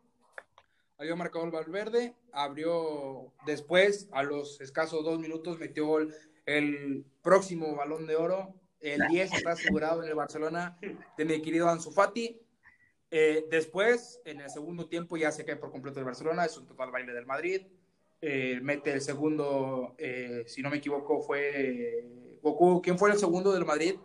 Abrió 0.97 1.15
marcador 1.15 1.51
Valverde. 1.51 2.15
Abrió 2.31 3.33
después, 3.45 4.09
a 4.11 4.23
los 4.23 4.61
escasos 4.61 5.03
dos 5.03 5.19
minutos, 5.19 5.59
metió 5.59 5.87
gol 5.87 6.13
el 6.45 7.05
próximo 7.21 7.75
balón 7.75 8.07
de 8.07 8.15
oro. 8.15 8.53
El 8.79 9.07
10 9.07 9.33
está 9.33 9.51
asegurado 9.51 10.03
en 10.03 10.09
el 10.09 10.15
Barcelona 10.15 10.77
de 11.17 11.25
mi 11.25 11.41
querido 11.41 11.69
Ansu 11.69 11.91
Fati. 11.91 12.39
Eh, 13.09 13.45
después, 13.49 14.21
en 14.25 14.41
el 14.41 14.49
segundo 14.49 14.87
tiempo, 14.87 15.15
ya 15.17 15.31
se 15.31 15.45
cae 15.45 15.55
por 15.55 15.71
completo 15.71 15.99
el 15.99 16.05
Barcelona. 16.05 16.45
Es 16.45 16.57
un 16.57 16.67
total 16.67 16.91
baile 16.91 17.13
del 17.13 17.25
Madrid. 17.25 17.67
Eh, 18.19 18.59
mete 18.61 18.91
el 18.91 19.01
segundo, 19.01 19.95
eh, 19.97 20.43
si 20.47 20.61
no 20.61 20.69
me 20.69 20.77
equivoco, 20.77 21.21
fue 21.21 22.07
Goku. 22.41 22.81
¿Quién 22.81 22.97
fue 22.97 23.11
el 23.11 23.17
segundo 23.17 23.53
del 23.53 23.65
Madrid? 23.65 23.95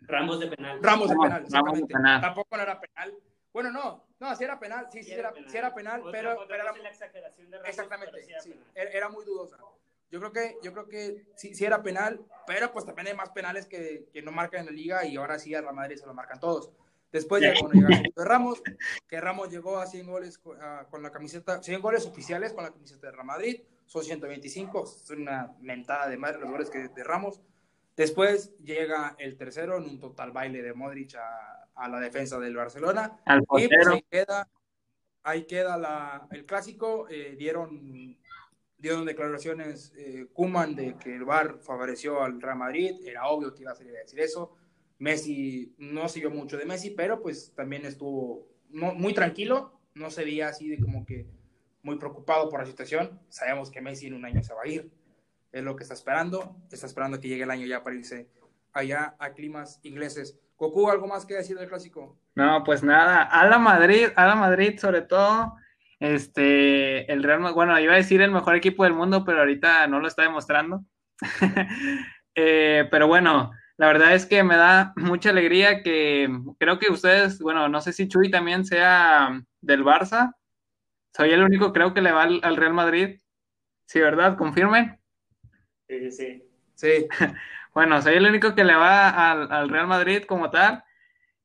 Ramos 0.00 0.40
de 0.40 0.46
penal. 0.46 0.78
Ramos 0.82 1.08
de 1.08 1.16
penal, 1.16 1.30
Ramos 1.30 1.42
de 1.42 1.46
exactamente. 1.46 1.94
penal. 1.94 2.20
Tampoco 2.20 2.56
no 2.56 2.62
era 2.62 2.80
penal. 2.80 3.14
Bueno, 3.52 3.70
no, 3.70 4.06
no, 4.18 4.36
sí 4.36 4.44
era 4.44 4.58
penal, 4.58 4.88
sí, 4.90 5.02
sí, 5.02 5.12
era, 5.12 5.32
sí 5.46 5.56
era 5.56 5.74
penal, 5.74 6.00
Otra- 6.00 6.12
pero, 6.12 6.32
otra 6.34 6.46
pero 6.48 6.62
era, 6.62 6.76
la 6.76 6.88
exageración 6.88 7.50
de 7.50 7.58
Ramos, 7.58 7.68
exactamente, 7.68 8.12
pero 8.12 8.24
sí 8.26 8.32
era 8.32 8.40
sí, 8.42 8.50
penal. 8.50 8.88
era, 8.94 9.08
muy 9.10 9.24
dudosa. 9.24 9.58
Yo 10.10 10.20
creo 10.20 10.32
que, 10.32 10.56
yo 10.62 10.72
creo 10.72 10.88
que 10.88 11.26
sí, 11.36 11.54
sí 11.54 11.64
era 11.64 11.82
penal, 11.82 12.24
pero 12.46 12.72
pues 12.72 12.84
también 12.84 13.08
hay 13.08 13.14
más 13.14 13.30
penales 13.30 13.66
que, 13.66 14.08
que 14.12 14.22
no 14.22 14.32
marcan 14.32 14.60
en 14.60 14.66
la 14.66 14.72
liga 14.72 15.04
y 15.06 15.16
ahora 15.16 15.38
sí 15.38 15.54
a 15.54 15.60
Real 15.60 15.74
Madrid 15.74 15.96
se 15.96 16.06
lo 16.06 16.14
marcan 16.14 16.40
todos. 16.40 16.70
Después 17.12 17.42
ya 17.42 17.52
cuando 17.58 17.74
llega 17.74 17.88
el 17.88 17.94
segundo 17.94 18.22
de 18.22 18.28
Ramos, 18.28 18.62
que 19.06 19.20
Ramos 19.20 19.50
llegó 19.50 19.78
a 19.78 19.86
100 19.86 20.06
goles 20.06 20.38
con, 20.38 20.56
ah, 20.62 20.86
con 20.90 21.02
la 21.02 21.10
camiseta, 21.12 21.62
100 21.62 21.82
goles 21.82 22.06
oficiales 22.06 22.54
con 22.54 22.64
la 22.64 22.72
camiseta 22.72 23.06
de 23.08 23.12
Real 23.12 23.26
Madrid, 23.26 23.60
son 23.84 24.02
125, 24.02 24.84
es 24.84 25.10
una 25.10 25.54
mentada 25.60 26.08
de 26.08 26.16
madre 26.16 26.38
los 26.40 26.50
goles 26.50 26.70
que 26.70 26.88
de 26.88 27.04
Ramos. 27.04 27.42
Después 27.96 28.56
llega 28.58 29.14
el 29.18 29.36
tercero 29.36 29.76
en 29.76 29.84
un 29.84 30.00
total 30.00 30.32
baile 30.32 30.62
de 30.62 30.72
Modric 30.72 31.14
a, 31.16 31.61
a 31.74 31.88
la 31.88 32.00
defensa 32.00 32.38
del 32.38 32.56
Barcelona. 32.56 33.20
Al 33.24 33.40
Y 33.58 33.68
pues 33.68 33.86
ahí 33.88 34.04
queda, 34.10 34.48
ahí 35.22 35.44
queda 35.44 35.76
la, 35.76 36.26
el 36.30 36.44
clásico. 36.44 37.06
eh, 37.08 37.34
dieron, 37.38 38.18
dieron 38.78 39.04
declaraciones 39.04 39.92
eh, 39.96 40.26
Kuman 40.32 40.74
de 40.74 40.96
que 40.96 41.14
el 41.14 41.24
VAR 41.24 41.58
favoreció 41.60 42.22
al 42.22 42.40
Real 42.40 42.58
Madrid. 42.58 42.92
Era 43.04 43.26
obvio 43.28 43.54
que 43.54 43.62
iba 43.62 43.72
a 43.72 43.76
salir 43.76 43.94
a 43.96 44.00
decir 44.00 44.20
eso. 44.20 44.56
Messi 44.98 45.74
no 45.78 46.08
siguió 46.08 46.30
mucho 46.30 46.56
de 46.56 46.64
Messi, 46.64 46.90
pero 46.90 47.20
pues 47.22 47.52
también 47.54 47.84
estuvo 47.86 48.46
no- 48.70 48.94
muy 48.94 49.14
tranquilo. 49.14 49.78
No 49.94 50.10
se 50.10 50.24
veía 50.24 50.48
así 50.48 50.68
de 50.68 50.78
como 50.78 51.04
que 51.04 51.26
muy 51.82 51.96
preocupado 51.98 52.48
por 52.48 52.60
la 52.60 52.66
situación. 52.66 53.20
Sabemos 53.28 53.70
que 53.70 53.80
Messi 53.80 54.06
en 54.06 54.14
un 54.14 54.24
año 54.24 54.42
se 54.42 54.54
va 54.54 54.62
a 54.62 54.68
ir. 54.68 54.90
Es 55.50 55.62
lo 55.62 55.74
que 55.76 55.82
está 55.82 55.94
esperando. 55.94 56.56
Está 56.70 56.86
esperando 56.86 57.18
que 57.20 57.28
llegue 57.28 57.42
el 57.42 57.50
año 57.50 57.66
ya 57.66 57.82
para 57.82 57.96
irse 57.96 58.28
allá 58.72 59.16
a 59.18 59.32
climas 59.32 59.80
ingleses. 59.82 60.38
Goku, 60.62 60.88
¿algo 60.88 61.08
más 61.08 61.26
que 61.26 61.34
decir 61.34 61.58
del 61.58 61.68
clásico? 61.68 62.16
No, 62.36 62.62
pues 62.62 62.84
nada, 62.84 63.24
a 63.24 63.48
la 63.48 63.58
Madrid, 63.58 64.10
a 64.14 64.28
la 64.28 64.36
Madrid 64.36 64.78
sobre 64.78 65.02
todo, 65.02 65.56
este, 65.98 67.10
el 67.12 67.24
Real 67.24 67.40
Madrid, 67.40 67.56
bueno, 67.56 67.80
iba 67.80 67.94
a 67.94 67.96
decir 67.96 68.22
el 68.22 68.30
mejor 68.30 68.54
equipo 68.54 68.84
del 68.84 68.92
mundo, 68.92 69.24
pero 69.24 69.40
ahorita 69.40 69.88
no 69.88 69.98
lo 69.98 70.06
está 70.08 70.22
demostrando. 70.22 70.84
Eh, 72.34 72.88
pero 72.90 73.06
bueno, 73.06 73.50
la 73.76 73.88
verdad 73.88 74.14
es 74.14 74.24
que 74.24 74.42
me 74.42 74.56
da 74.56 74.94
mucha 74.96 75.28
alegría 75.28 75.82
que 75.82 76.30
creo 76.58 76.78
que 76.78 76.90
ustedes, 76.90 77.38
bueno, 77.40 77.68
no 77.68 77.82
sé 77.82 77.92
si 77.92 78.08
Chuy 78.08 78.30
también 78.30 78.64
sea 78.64 79.38
del 79.60 79.84
Barça, 79.84 80.32
soy 81.14 81.32
el 81.32 81.42
único 81.42 81.74
creo 81.74 81.92
que 81.92 82.00
le 82.00 82.10
va 82.10 82.22
al, 82.22 82.40
al 82.42 82.56
Real 82.56 82.72
Madrid, 82.72 83.20
sí, 83.84 84.00
¿verdad? 84.00 84.38
Confirmen. 84.38 84.98
Sí, 85.86 86.10
sí, 86.10 86.10
sí. 86.10 86.52
Sí, 86.74 87.06
Bueno, 87.74 88.00
soy 88.02 88.14
el 88.14 88.26
único 88.26 88.54
que 88.54 88.64
le 88.64 88.74
va 88.74 89.30
al, 89.30 89.50
al 89.50 89.68
Real 89.68 89.86
Madrid 89.86 90.24
como 90.24 90.50
tal. 90.50 90.84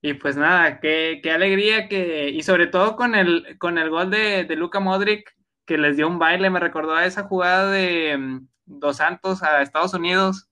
Y 0.01 0.13
pues 0.13 0.37
nada, 0.37 0.79
qué, 0.79 1.19
qué 1.23 1.31
alegría 1.31 1.87
que, 1.87 2.29
y 2.29 2.43
sobre 2.43 2.67
todo 2.67 2.95
con 2.95 3.15
el, 3.15 3.57
con 3.57 3.77
el 3.77 3.89
gol 3.89 4.11
de, 4.11 4.43
de 4.43 4.55
Luka 4.55 4.79
Modric, 4.79 5.35
que 5.65 5.77
les 5.77 5.97
dio 5.97 6.07
un 6.07 6.19
baile, 6.19 6.49
me 6.49 6.59
recordó 6.59 6.95
a 6.95 7.05
esa 7.05 7.23
jugada 7.23 7.71
de 7.71 8.15
mm, 8.17 8.47
Dos 8.65 8.97
Santos 8.97 9.41
a 9.43 9.61
Estados 9.61 9.93
Unidos. 9.93 10.49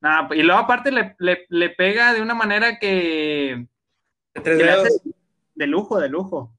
Nada, 0.00 0.28
y 0.34 0.42
luego 0.42 0.60
aparte 0.60 0.92
le, 0.92 1.16
le, 1.18 1.46
le 1.48 1.70
pega 1.70 2.12
de 2.12 2.20
una 2.20 2.34
manera 2.34 2.78
que, 2.78 3.66
de 4.34 4.40
tres 4.40 4.58
que 4.58 4.64
le 4.64 4.70
hace 4.70 5.00
de 5.54 5.66
lujo, 5.66 5.98
de 5.98 6.08
lujo, 6.08 6.52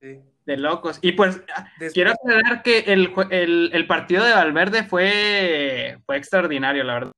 Sí. 0.00 0.22
De 0.46 0.56
locos. 0.56 0.98
Y 1.02 1.12
pues 1.12 1.42
Después- 1.78 1.92
quiero 1.92 2.12
aclarar 2.12 2.62
que 2.62 2.78
el, 2.78 3.12
el, 3.30 3.70
el 3.74 3.86
partido 3.86 4.24
de 4.24 4.32
Valverde 4.32 4.84
fue, 4.84 5.98
fue 6.06 6.16
extraordinario, 6.16 6.84
la 6.84 6.94
verdad. 6.94 7.12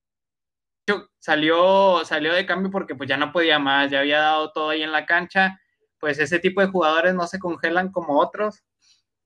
De 0.87 0.95
hecho, 0.95 1.09
Salió, 1.19 2.05
salió 2.05 2.33
de 2.33 2.47
cambio 2.47 2.71
porque 2.71 2.95
pues 2.95 3.09
ya 3.09 3.17
no 3.19 3.31
podía 3.33 3.59
más, 3.59 3.91
ya 3.91 4.01
había 4.01 4.21
dado 4.21 4.51
todo 4.53 4.71
ahí 4.71 4.83
en 4.83 4.93
la 4.93 5.05
cancha, 5.05 5.61
pues 6.01 6.19
ese 6.19 6.39
tipo 6.39 6.61
de 6.63 6.69
jugadores 6.69 7.15
no 7.15 7.27
se 7.27 7.39
congelan 7.39 7.93
como 7.93 8.19
otros. 8.19 8.65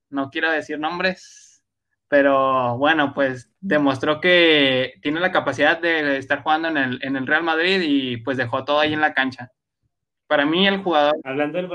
No 0.09 0.29
quiero 0.29 0.51
decir 0.51 0.77
nombres, 0.79 1.63
pero 2.09 2.77
bueno, 2.77 3.13
pues 3.13 3.49
demostró 3.61 4.19
que 4.19 4.95
tiene 5.01 5.19
la 5.21 5.31
capacidad 5.31 5.79
de 5.79 6.17
estar 6.17 6.43
jugando 6.43 6.67
en 6.67 6.77
el, 6.77 6.99
en 7.03 7.15
el 7.15 7.25
Real 7.25 7.43
Madrid 7.43 7.81
y 7.83 8.17
pues 8.17 8.35
dejó 8.37 8.65
todo 8.65 8.79
ahí 8.81 8.93
en 8.93 9.01
la 9.01 9.13
cancha. 9.13 9.51
Para 10.27 10.45
mí 10.45 10.67
el 10.67 10.83
jugador... 10.83 11.15
Hablando 11.23 11.57
del 11.57 11.69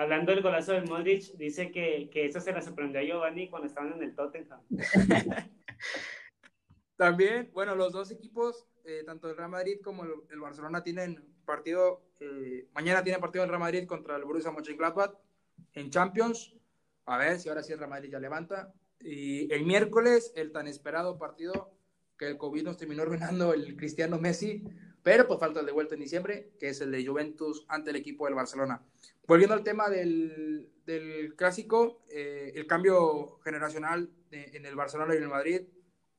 Hablando 0.00 0.32
del 0.32 0.40
golazo 0.40 0.72
de 0.72 0.80
Modric, 0.80 1.36
dice 1.36 1.70
que, 1.70 2.08
que 2.10 2.24
eso 2.24 2.40
se 2.40 2.54
le 2.54 2.62
sorprendió 2.62 3.00
a 3.00 3.04
Giovanni 3.04 3.50
cuando 3.50 3.68
estaban 3.68 3.92
en 3.92 4.02
el 4.02 4.14
Tottenham. 4.14 4.62
También, 6.96 7.50
bueno, 7.52 7.74
los 7.74 7.92
dos 7.92 8.10
equipos, 8.10 8.66
eh, 8.86 9.02
tanto 9.04 9.28
el 9.28 9.36
Real 9.36 9.50
Madrid 9.50 9.76
como 9.84 10.04
el, 10.04 10.40
Barcelona, 10.40 10.82
tienen 10.82 11.22
partido, 11.44 12.02
eh, 12.18 12.66
mañana 12.72 13.04
tiene 13.04 13.18
partido 13.18 13.44
el 13.44 13.50
Real 13.50 13.60
Madrid 13.60 13.86
contra 13.86 14.16
el 14.16 14.24
Borussia 14.24 14.50
Mönchengladbach 14.50 15.12
en 15.74 15.90
Champions. 15.90 16.54
A 17.04 17.18
ver 17.18 17.38
si 17.38 17.50
ahora 17.50 17.62
sí 17.62 17.74
el 17.74 17.78
Real 17.78 17.90
Madrid 17.90 18.08
ya 18.10 18.20
levanta. 18.20 18.72
Y 19.00 19.52
el 19.52 19.66
miércoles, 19.66 20.32
el 20.34 20.50
tan 20.50 20.66
esperado 20.66 21.18
partido 21.18 21.74
que 22.16 22.26
el 22.26 22.38
COVID 22.38 22.62
nos 22.62 22.78
terminó 22.78 23.02
arruinando 23.02 23.52
el 23.52 23.76
Cristiano 23.76 24.18
Messi, 24.18 24.64
pero 25.02 25.26
pues 25.26 25.40
falta 25.40 25.60
el 25.60 25.66
de 25.66 25.72
vuelta 25.72 25.94
en 25.94 26.00
diciembre, 26.00 26.52
que 26.58 26.68
es 26.68 26.80
el 26.80 26.90
de 26.90 27.06
Juventus 27.06 27.64
ante 27.68 27.90
el 27.90 27.96
equipo 27.96 28.26
del 28.26 28.34
Barcelona. 28.34 28.82
Volviendo 29.26 29.54
al 29.54 29.62
tema 29.62 29.88
del, 29.88 30.70
del 30.84 31.34
clásico, 31.36 32.02
eh, 32.10 32.52
el 32.54 32.66
cambio 32.66 33.38
generacional 33.44 34.10
en 34.30 34.66
el 34.66 34.76
Barcelona 34.76 35.14
y 35.14 35.18
en 35.18 35.24
el 35.24 35.28
Madrid, 35.28 35.62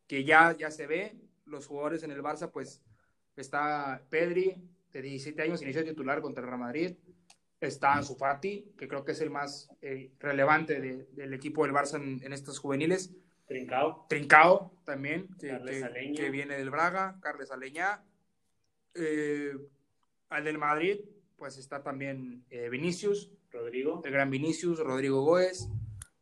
que 0.08 0.24
ya, 0.24 0.56
ya 0.58 0.72
se 0.72 0.88
ve, 0.88 1.16
los 1.46 1.68
jugadores 1.68 2.04
en 2.04 2.12
el 2.12 2.22
Barça, 2.22 2.52
pues 2.52 2.82
está 3.36 4.02
Pedri, 4.10 4.56
de 4.92 5.02
17 5.02 5.42
años, 5.42 5.62
inició 5.62 5.84
titular 5.84 6.22
contra 6.22 6.42
el 6.42 6.48
Real 6.48 6.60
Madrid, 6.60 6.96
está 7.60 7.94
Ansu 7.94 8.16
Fati, 8.16 8.74
que 8.78 8.88
creo 8.88 9.06
que 9.06 9.14
es 9.14 9.22
el 9.22 9.30
más 9.30 9.70
eh, 9.82 10.12
relevante 10.20 10.80
del 10.80 11.34
equipo 11.34 11.64
del 11.64 11.74
Barça 11.74 11.96
en, 11.96 12.22
en 12.24 12.34
estos 12.34 12.60
juveniles. 12.60 13.12
Trincao. 13.48 14.06
Trincao 14.10 14.72
también, 14.86 15.28
que, 15.40 16.14
que, 16.16 16.30
viene 16.30 16.58
del 16.58 16.70
Braga, 16.70 17.20
Carles 17.22 17.52
Aleñá. 17.52 18.04
Eh, 18.96 19.54
al 20.30 20.44
del 20.44 20.58
Madrid, 20.58 21.00
pues 21.38 21.58
está 21.58 21.84
también 21.84 22.46
eh, 22.50 22.70
Vinicius. 22.70 23.32
Rodrigo. 23.52 24.02
El 24.06 24.12
gran 24.12 24.30
Vinicius, 24.30 24.80
Rodrigo 24.80 25.22
Goes. 25.24 25.68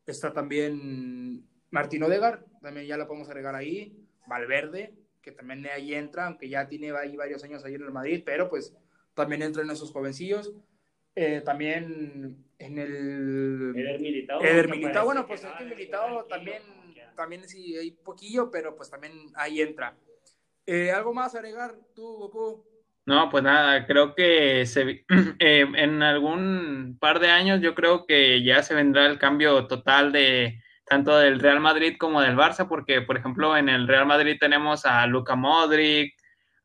Está 0.05 0.33
también 0.33 1.45
Martín 1.69 2.03
Odegar, 2.03 2.45
también 2.61 2.87
ya 2.87 2.97
lo 2.97 3.07
podemos 3.07 3.29
agregar 3.29 3.55
ahí. 3.55 3.95
Valverde, 4.27 4.93
que 5.21 5.31
también 5.31 5.65
ahí 5.67 5.93
entra, 5.93 6.27
aunque 6.27 6.49
ya 6.49 6.67
tiene 6.67 6.91
ahí 6.91 7.15
varios 7.15 7.43
años 7.43 7.63
ahí 7.63 7.75
en 7.75 7.83
el 7.83 7.91
Madrid, 7.91 8.23
pero 8.25 8.49
pues 8.49 8.75
también 9.13 9.41
entra 9.41 9.63
en 9.63 9.69
esos 9.69 9.91
jovencillos. 9.91 10.53
Eh, 11.15 11.41
también 11.41 12.45
en 12.57 12.77
el... 12.77 13.73
Eder 13.75 13.99
Militao. 13.99 14.41
Eder 14.41 14.69
Militao, 14.69 15.05
bueno, 15.05 15.27
pues 15.27 15.45
el 15.59 15.69
Militao 15.69 16.25
también, 16.25 16.61
también 17.15 17.47
sí 17.47 17.75
hay 17.75 17.91
poquillo, 17.91 18.49
pero 18.49 18.75
pues 18.75 18.89
también 18.89 19.13
ahí 19.35 19.61
entra. 19.61 19.97
Eh, 20.71 20.91
¿Algo 20.91 21.15
más 21.15 21.33
agregar 21.33 21.73
tú, 21.95 22.03
Goku? 22.03 22.63
No, 23.07 23.31
pues 23.31 23.43
nada, 23.43 23.87
creo 23.87 24.13
que 24.13 24.67
se, 24.67 25.03
eh, 25.39 25.65
en 25.73 26.03
algún 26.03 26.95
par 27.01 27.19
de 27.19 27.31
años 27.31 27.59
yo 27.59 27.73
creo 27.73 28.05
que 28.05 28.43
ya 28.43 28.61
se 28.61 28.75
vendrá 28.75 29.07
el 29.07 29.17
cambio 29.17 29.65
total 29.65 30.11
de 30.11 30.61
tanto 30.85 31.17
del 31.17 31.39
Real 31.39 31.59
Madrid 31.59 31.95
como 31.97 32.21
del 32.21 32.37
Barça, 32.37 32.67
porque 32.67 33.01
por 33.01 33.17
ejemplo 33.17 33.57
en 33.57 33.67
el 33.67 33.87
Real 33.87 34.05
Madrid 34.05 34.37
tenemos 34.39 34.85
a 34.85 35.07
Luca 35.07 35.35
Modric, 35.35 36.13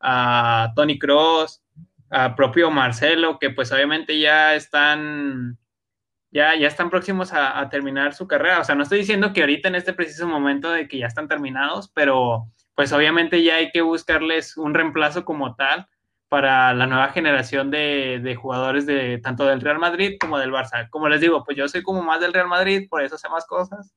a 0.00 0.70
Tony 0.76 0.98
Cross, 0.98 1.62
a 2.10 2.36
propio 2.36 2.70
Marcelo, 2.70 3.38
que 3.38 3.48
pues 3.48 3.72
obviamente 3.72 4.18
ya 4.18 4.54
están 4.54 5.58
ya, 6.30 6.54
ya 6.56 6.68
están 6.68 6.90
próximos 6.90 7.32
a, 7.32 7.58
a, 7.58 7.70
terminar 7.70 8.12
su 8.12 8.28
carrera. 8.28 8.60
O 8.60 8.64
sea, 8.64 8.74
no 8.74 8.82
estoy 8.82 8.98
diciendo 8.98 9.32
que 9.32 9.40
ahorita 9.40 9.68
en 9.68 9.76
este 9.76 9.94
preciso 9.94 10.28
momento 10.28 10.70
de 10.70 10.88
que 10.88 10.98
ya 10.98 11.06
están 11.06 11.26
terminados, 11.26 11.90
pero 11.94 12.50
pues 12.74 12.92
obviamente 12.92 13.42
ya 13.42 13.56
hay 13.56 13.70
que 13.70 13.82
buscarles 13.82 14.56
un 14.56 14.74
reemplazo 14.74 15.24
como 15.24 15.54
tal 15.54 15.86
para 16.28 16.74
la 16.74 16.88
nueva 16.88 17.10
generación 17.10 17.70
de, 17.70 18.36
jugadores 18.40 18.86
de 18.86 19.18
tanto 19.18 19.46
del 19.46 19.60
Real 19.60 19.78
Madrid 19.78 20.16
como 20.18 20.38
del 20.38 20.50
Barça. 20.50 20.88
Como 20.90 21.08
les 21.08 21.20
digo, 21.20 21.44
pues 21.44 21.56
yo 21.56 21.68
soy 21.68 21.82
como 21.82 22.02
más 22.02 22.20
del 22.20 22.32
Real 22.32 22.48
Madrid, 22.48 22.88
por 22.90 23.04
eso 23.04 23.16
sé 23.16 23.28
más 23.28 23.46
cosas, 23.46 23.94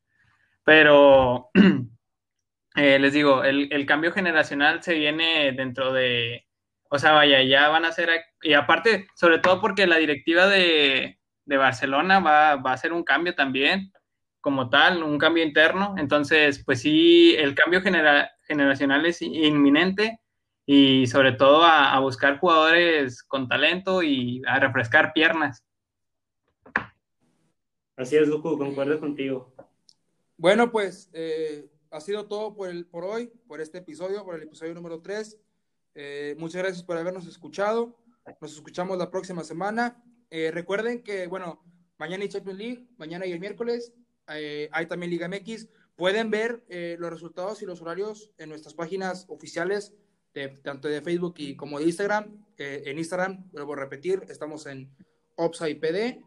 pero 0.63 1.49
eh, 2.75 2.99
les 2.99 3.13
digo, 3.13 3.43
el, 3.43 3.85
cambio 3.87 4.11
generacional 4.11 4.83
se 4.83 4.93
viene 4.93 5.51
dentro 5.53 5.91
de, 5.91 6.45
o 6.89 6.99
sea, 6.99 7.13
vaya, 7.13 7.41
ya 7.41 7.69
van 7.69 7.85
a 7.85 7.91
ser, 7.91 8.09
y 8.43 8.53
aparte, 8.53 9.07
sobre 9.15 9.39
todo 9.39 9.59
porque 9.59 9.87
la 9.87 9.97
directiva 9.97 10.47
de, 10.47 11.17
Barcelona 11.45 12.19
va, 12.19 12.57
va, 12.57 12.71
a 12.71 12.73
hacer 12.73 12.93
un 12.93 13.03
cambio 13.03 13.33
también, 13.33 13.91
como 14.41 14.69
tal, 14.69 15.01
un 15.01 15.17
cambio 15.17 15.43
interno, 15.43 15.95
entonces, 15.97 16.63
pues 16.63 16.81
sí, 16.81 17.35
el 17.35 17.55
cambio 17.55 17.81
generacional 18.47 19.05
es 19.05 19.21
inminente 19.21 20.19
y 20.65 21.07
sobre 21.07 21.31
todo 21.31 21.63
a, 21.63 21.97
buscar 21.99 22.39
jugadores 22.39 23.23
con 23.23 23.47
talento 23.47 24.03
y 24.03 24.41
a 24.45 24.59
refrescar 24.59 25.13
piernas. 25.13 25.63
Así 27.95 28.17
es, 28.17 28.29
Goku, 28.29 28.57
concuerdo 28.57 28.99
contigo. 28.99 29.53
Bueno, 30.35 30.69
pues 30.69 31.09
eh, 31.13 31.69
ha 31.89 32.01
sido 32.01 32.27
todo 32.27 32.53
por, 32.53 32.69
el, 32.69 32.85
por 32.85 33.05
hoy, 33.05 33.31
por 33.47 33.61
este 33.61 33.79
episodio, 33.79 34.25
por 34.25 34.35
el 34.35 34.43
episodio 34.43 34.73
número 34.73 35.01
3. 35.01 35.39
Eh, 35.95 36.35
muchas 36.37 36.61
gracias 36.61 36.83
por 36.83 36.97
habernos 36.97 37.25
escuchado. 37.25 37.97
Nos 38.41 38.53
escuchamos 38.53 38.97
la 38.97 39.09
próxima 39.09 39.45
semana. 39.45 40.03
Eh, 40.29 40.51
recuerden 40.51 41.01
que, 41.01 41.27
bueno, 41.27 41.63
mañana 41.97 42.23
hay 42.23 42.29
Champions 42.29 42.59
League, 42.59 42.87
mañana 42.97 43.25
y 43.25 43.31
el 43.31 43.39
miércoles 43.39 43.93
hay 44.27 44.85
también 44.87 45.09
Liga 45.09 45.29
MX. 45.29 45.69
Pueden 45.97 46.31
ver 46.31 46.63
los 46.99 47.09
resultados 47.09 47.61
y 47.61 47.65
los 47.65 47.81
horarios 47.81 48.31
en 48.37 48.49
nuestras 48.49 48.73
páginas 48.73 49.25
oficiales 49.27 49.93
tanto 50.63 50.87
de 50.87 51.01
Facebook 51.01 51.35
y 51.37 51.55
como 51.55 51.79
de 51.79 51.85
Instagram. 51.85 52.45
Eh, 52.57 52.83
en 52.85 52.97
Instagram, 52.97 53.49
vuelvo 53.51 53.73
a 53.73 53.77
repetir, 53.77 54.23
estamos 54.29 54.65
en 54.67 54.89
Opsai 55.35 55.75
PD 55.75 56.21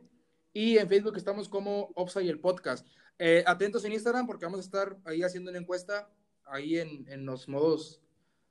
y 0.53 0.79
en 0.79 0.89
Facebook 0.89 1.17
estamos 1.17 1.49
como 1.49 1.91
Opsai 1.95 2.29
el 2.29 2.41
podcast. 2.41 2.87
Eh, 3.19 3.45
atentos 3.47 3.85
en 3.85 3.93
Instagram 3.93 4.27
porque 4.27 4.47
vamos 4.47 4.61
a 4.61 4.65
estar 4.65 4.97
ahí 5.05 5.23
haciendo 5.23 5.51
una 5.51 5.61
encuesta 5.61 6.11
ahí 6.45 6.79
en, 6.79 7.25
los 7.25 7.49
modos 7.49 8.01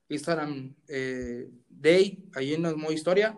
Instagram 0.07 0.75
eh, 0.87 1.49
Day, 1.69 2.29
ahí 2.33 2.53
en 2.53 2.63
los 2.63 2.77
modos 2.77 2.95
historia, 2.95 3.37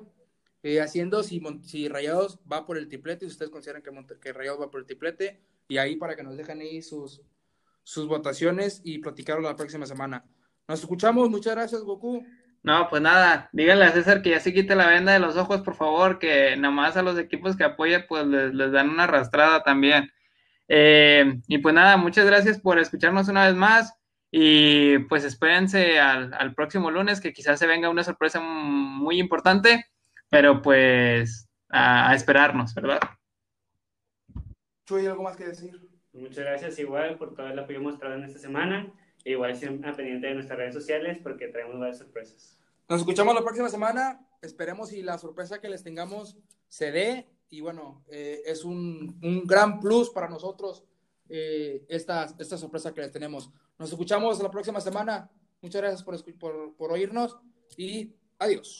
haciendo 0.81 1.23
si, 1.23 1.41
si 1.63 1.87
Rayados 1.87 2.39
va 2.51 2.67
por 2.67 2.77
el 2.77 2.87
triplete, 2.87 3.25
si 3.25 3.31
ustedes 3.31 3.51
consideran 3.51 3.81
que, 3.81 3.91
que 4.19 4.33
Rayados 4.33 4.61
va 4.61 4.69
por 4.69 4.81
el 4.81 4.85
triplete, 4.85 5.41
y 5.67 5.77
ahí 5.77 5.95
para 5.95 6.15
que 6.15 6.21
nos 6.21 6.37
dejen 6.37 6.59
ahí 6.59 6.81
sus, 6.81 7.23
sus 7.83 8.07
votaciones 8.07 8.81
y 8.83 8.99
platicarlo 8.99 9.43
la 9.43 9.55
próxima 9.55 9.85
semana. 9.85 10.25
Nos 10.67 10.79
escuchamos, 10.79 11.29
muchas 11.29 11.55
gracias, 11.55 11.81
Goku. 11.81 12.25
No, 12.63 12.87
pues 12.89 13.01
nada, 13.01 13.49
díganle 13.53 13.85
a 13.85 13.91
César 13.91 14.21
que 14.21 14.29
ya 14.29 14.39
se 14.39 14.53
quite 14.53 14.75
la 14.75 14.87
venda 14.87 15.13
de 15.13 15.19
los 15.19 15.35
ojos, 15.35 15.61
por 15.61 15.75
favor, 15.75 16.19
que 16.19 16.55
nada 16.57 16.73
más 16.73 16.95
a 16.95 17.01
los 17.01 17.17
equipos 17.17 17.57
que 17.57 17.63
apoya, 17.63 18.05
pues 18.07 18.25
les, 18.27 18.71
dan 18.71 18.89
una 18.89 19.05
arrastrada 19.05 19.63
también. 19.63 20.11
Eh, 20.67 21.41
y 21.47 21.57
pues 21.57 21.73
nada, 21.73 21.97
muchas 21.97 22.25
gracias 22.25 22.59
por 22.59 22.79
escucharnos 22.79 23.27
una 23.27 23.47
vez 23.47 23.55
más 23.55 23.93
y 24.31 24.99
pues 24.99 25.25
espérense 25.25 25.99
al, 25.99 26.53
próximo 26.55 26.89
lunes 26.89 27.19
que 27.19 27.33
quizás 27.33 27.59
se 27.59 27.67
venga 27.67 27.89
una 27.89 28.03
sorpresa 28.03 28.39
muy 28.39 29.19
importante, 29.19 29.85
pero 30.29 30.61
pues 30.61 31.49
a, 31.69 32.13
esperarnos, 32.15 32.73
¿verdad? 32.73 32.99
Chuy, 34.85 35.07
¿algo 35.07 35.23
más 35.23 35.35
que 35.35 35.45
decir? 35.47 35.90
Muchas 36.13 36.43
gracias 36.43 36.77
igual 36.79 37.17
por 37.17 37.33
todo 37.35 37.47
el 37.47 37.57
apoyo 37.57 37.81
mostrado 37.81 38.15
en 38.15 38.23
esta 38.23 38.39
semana. 38.39 38.91
Igual 39.23 39.55
siempre 39.55 39.93
pendiente 39.93 40.27
de 40.27 40.33
nuestras 40.33 40.57
redes 40.57 40.73
sociales 40.73 41.19
porque 41.21 41.47
traemos 41.47 41.79
varias 41.79 41.99
sorpresas. 41.99 42.57
Nos 42.89 42.99
escuchamos 42.99 43.33
la 43.33 43.41
próxima 43.41 43.69
semana. 43.69 44.27
Esperemos 44.41 44.89
si 44.89 45.01
la 45.01 45.17
sorpresa 45.17 45.61
que 45.61 45.69
les 45.69 45.83
tengamos 45.83 46.37
se 46.67 46.91
dé. 46.91 47.27
Y 47.49 47.61
bueno, 47.61 48.03
eh, 48.09 48.41
es 48.45 48.63
un, 48.63 49.19
un, 49.21 49.45
gran 49.45 49.79
plus 49.79 50.09
para 50.09 50.29
nosotros 50.29 50.83
eh, 51.29 51.85
esta, 51.87 52.27
esta 52.39 52.57
sorpresa 52.57 52.93
que 52.93 53.01
les 53.01 53.11
tenemos. 53.11 53.51
Nos 53.77 53.91
escuchamos 53.91 54.41
la 54.41 54.51
próxima 54.51 54.81
semana. 54.81 55.29
Muchas 55.61 55.81
gracias 55.81 56.03
por, 56.03 56.37
por, 56.37 56.75
por 56.75 56.91
oírnos 56.91 57.37
y 57.77 58.13
adiós. 58.39 58.79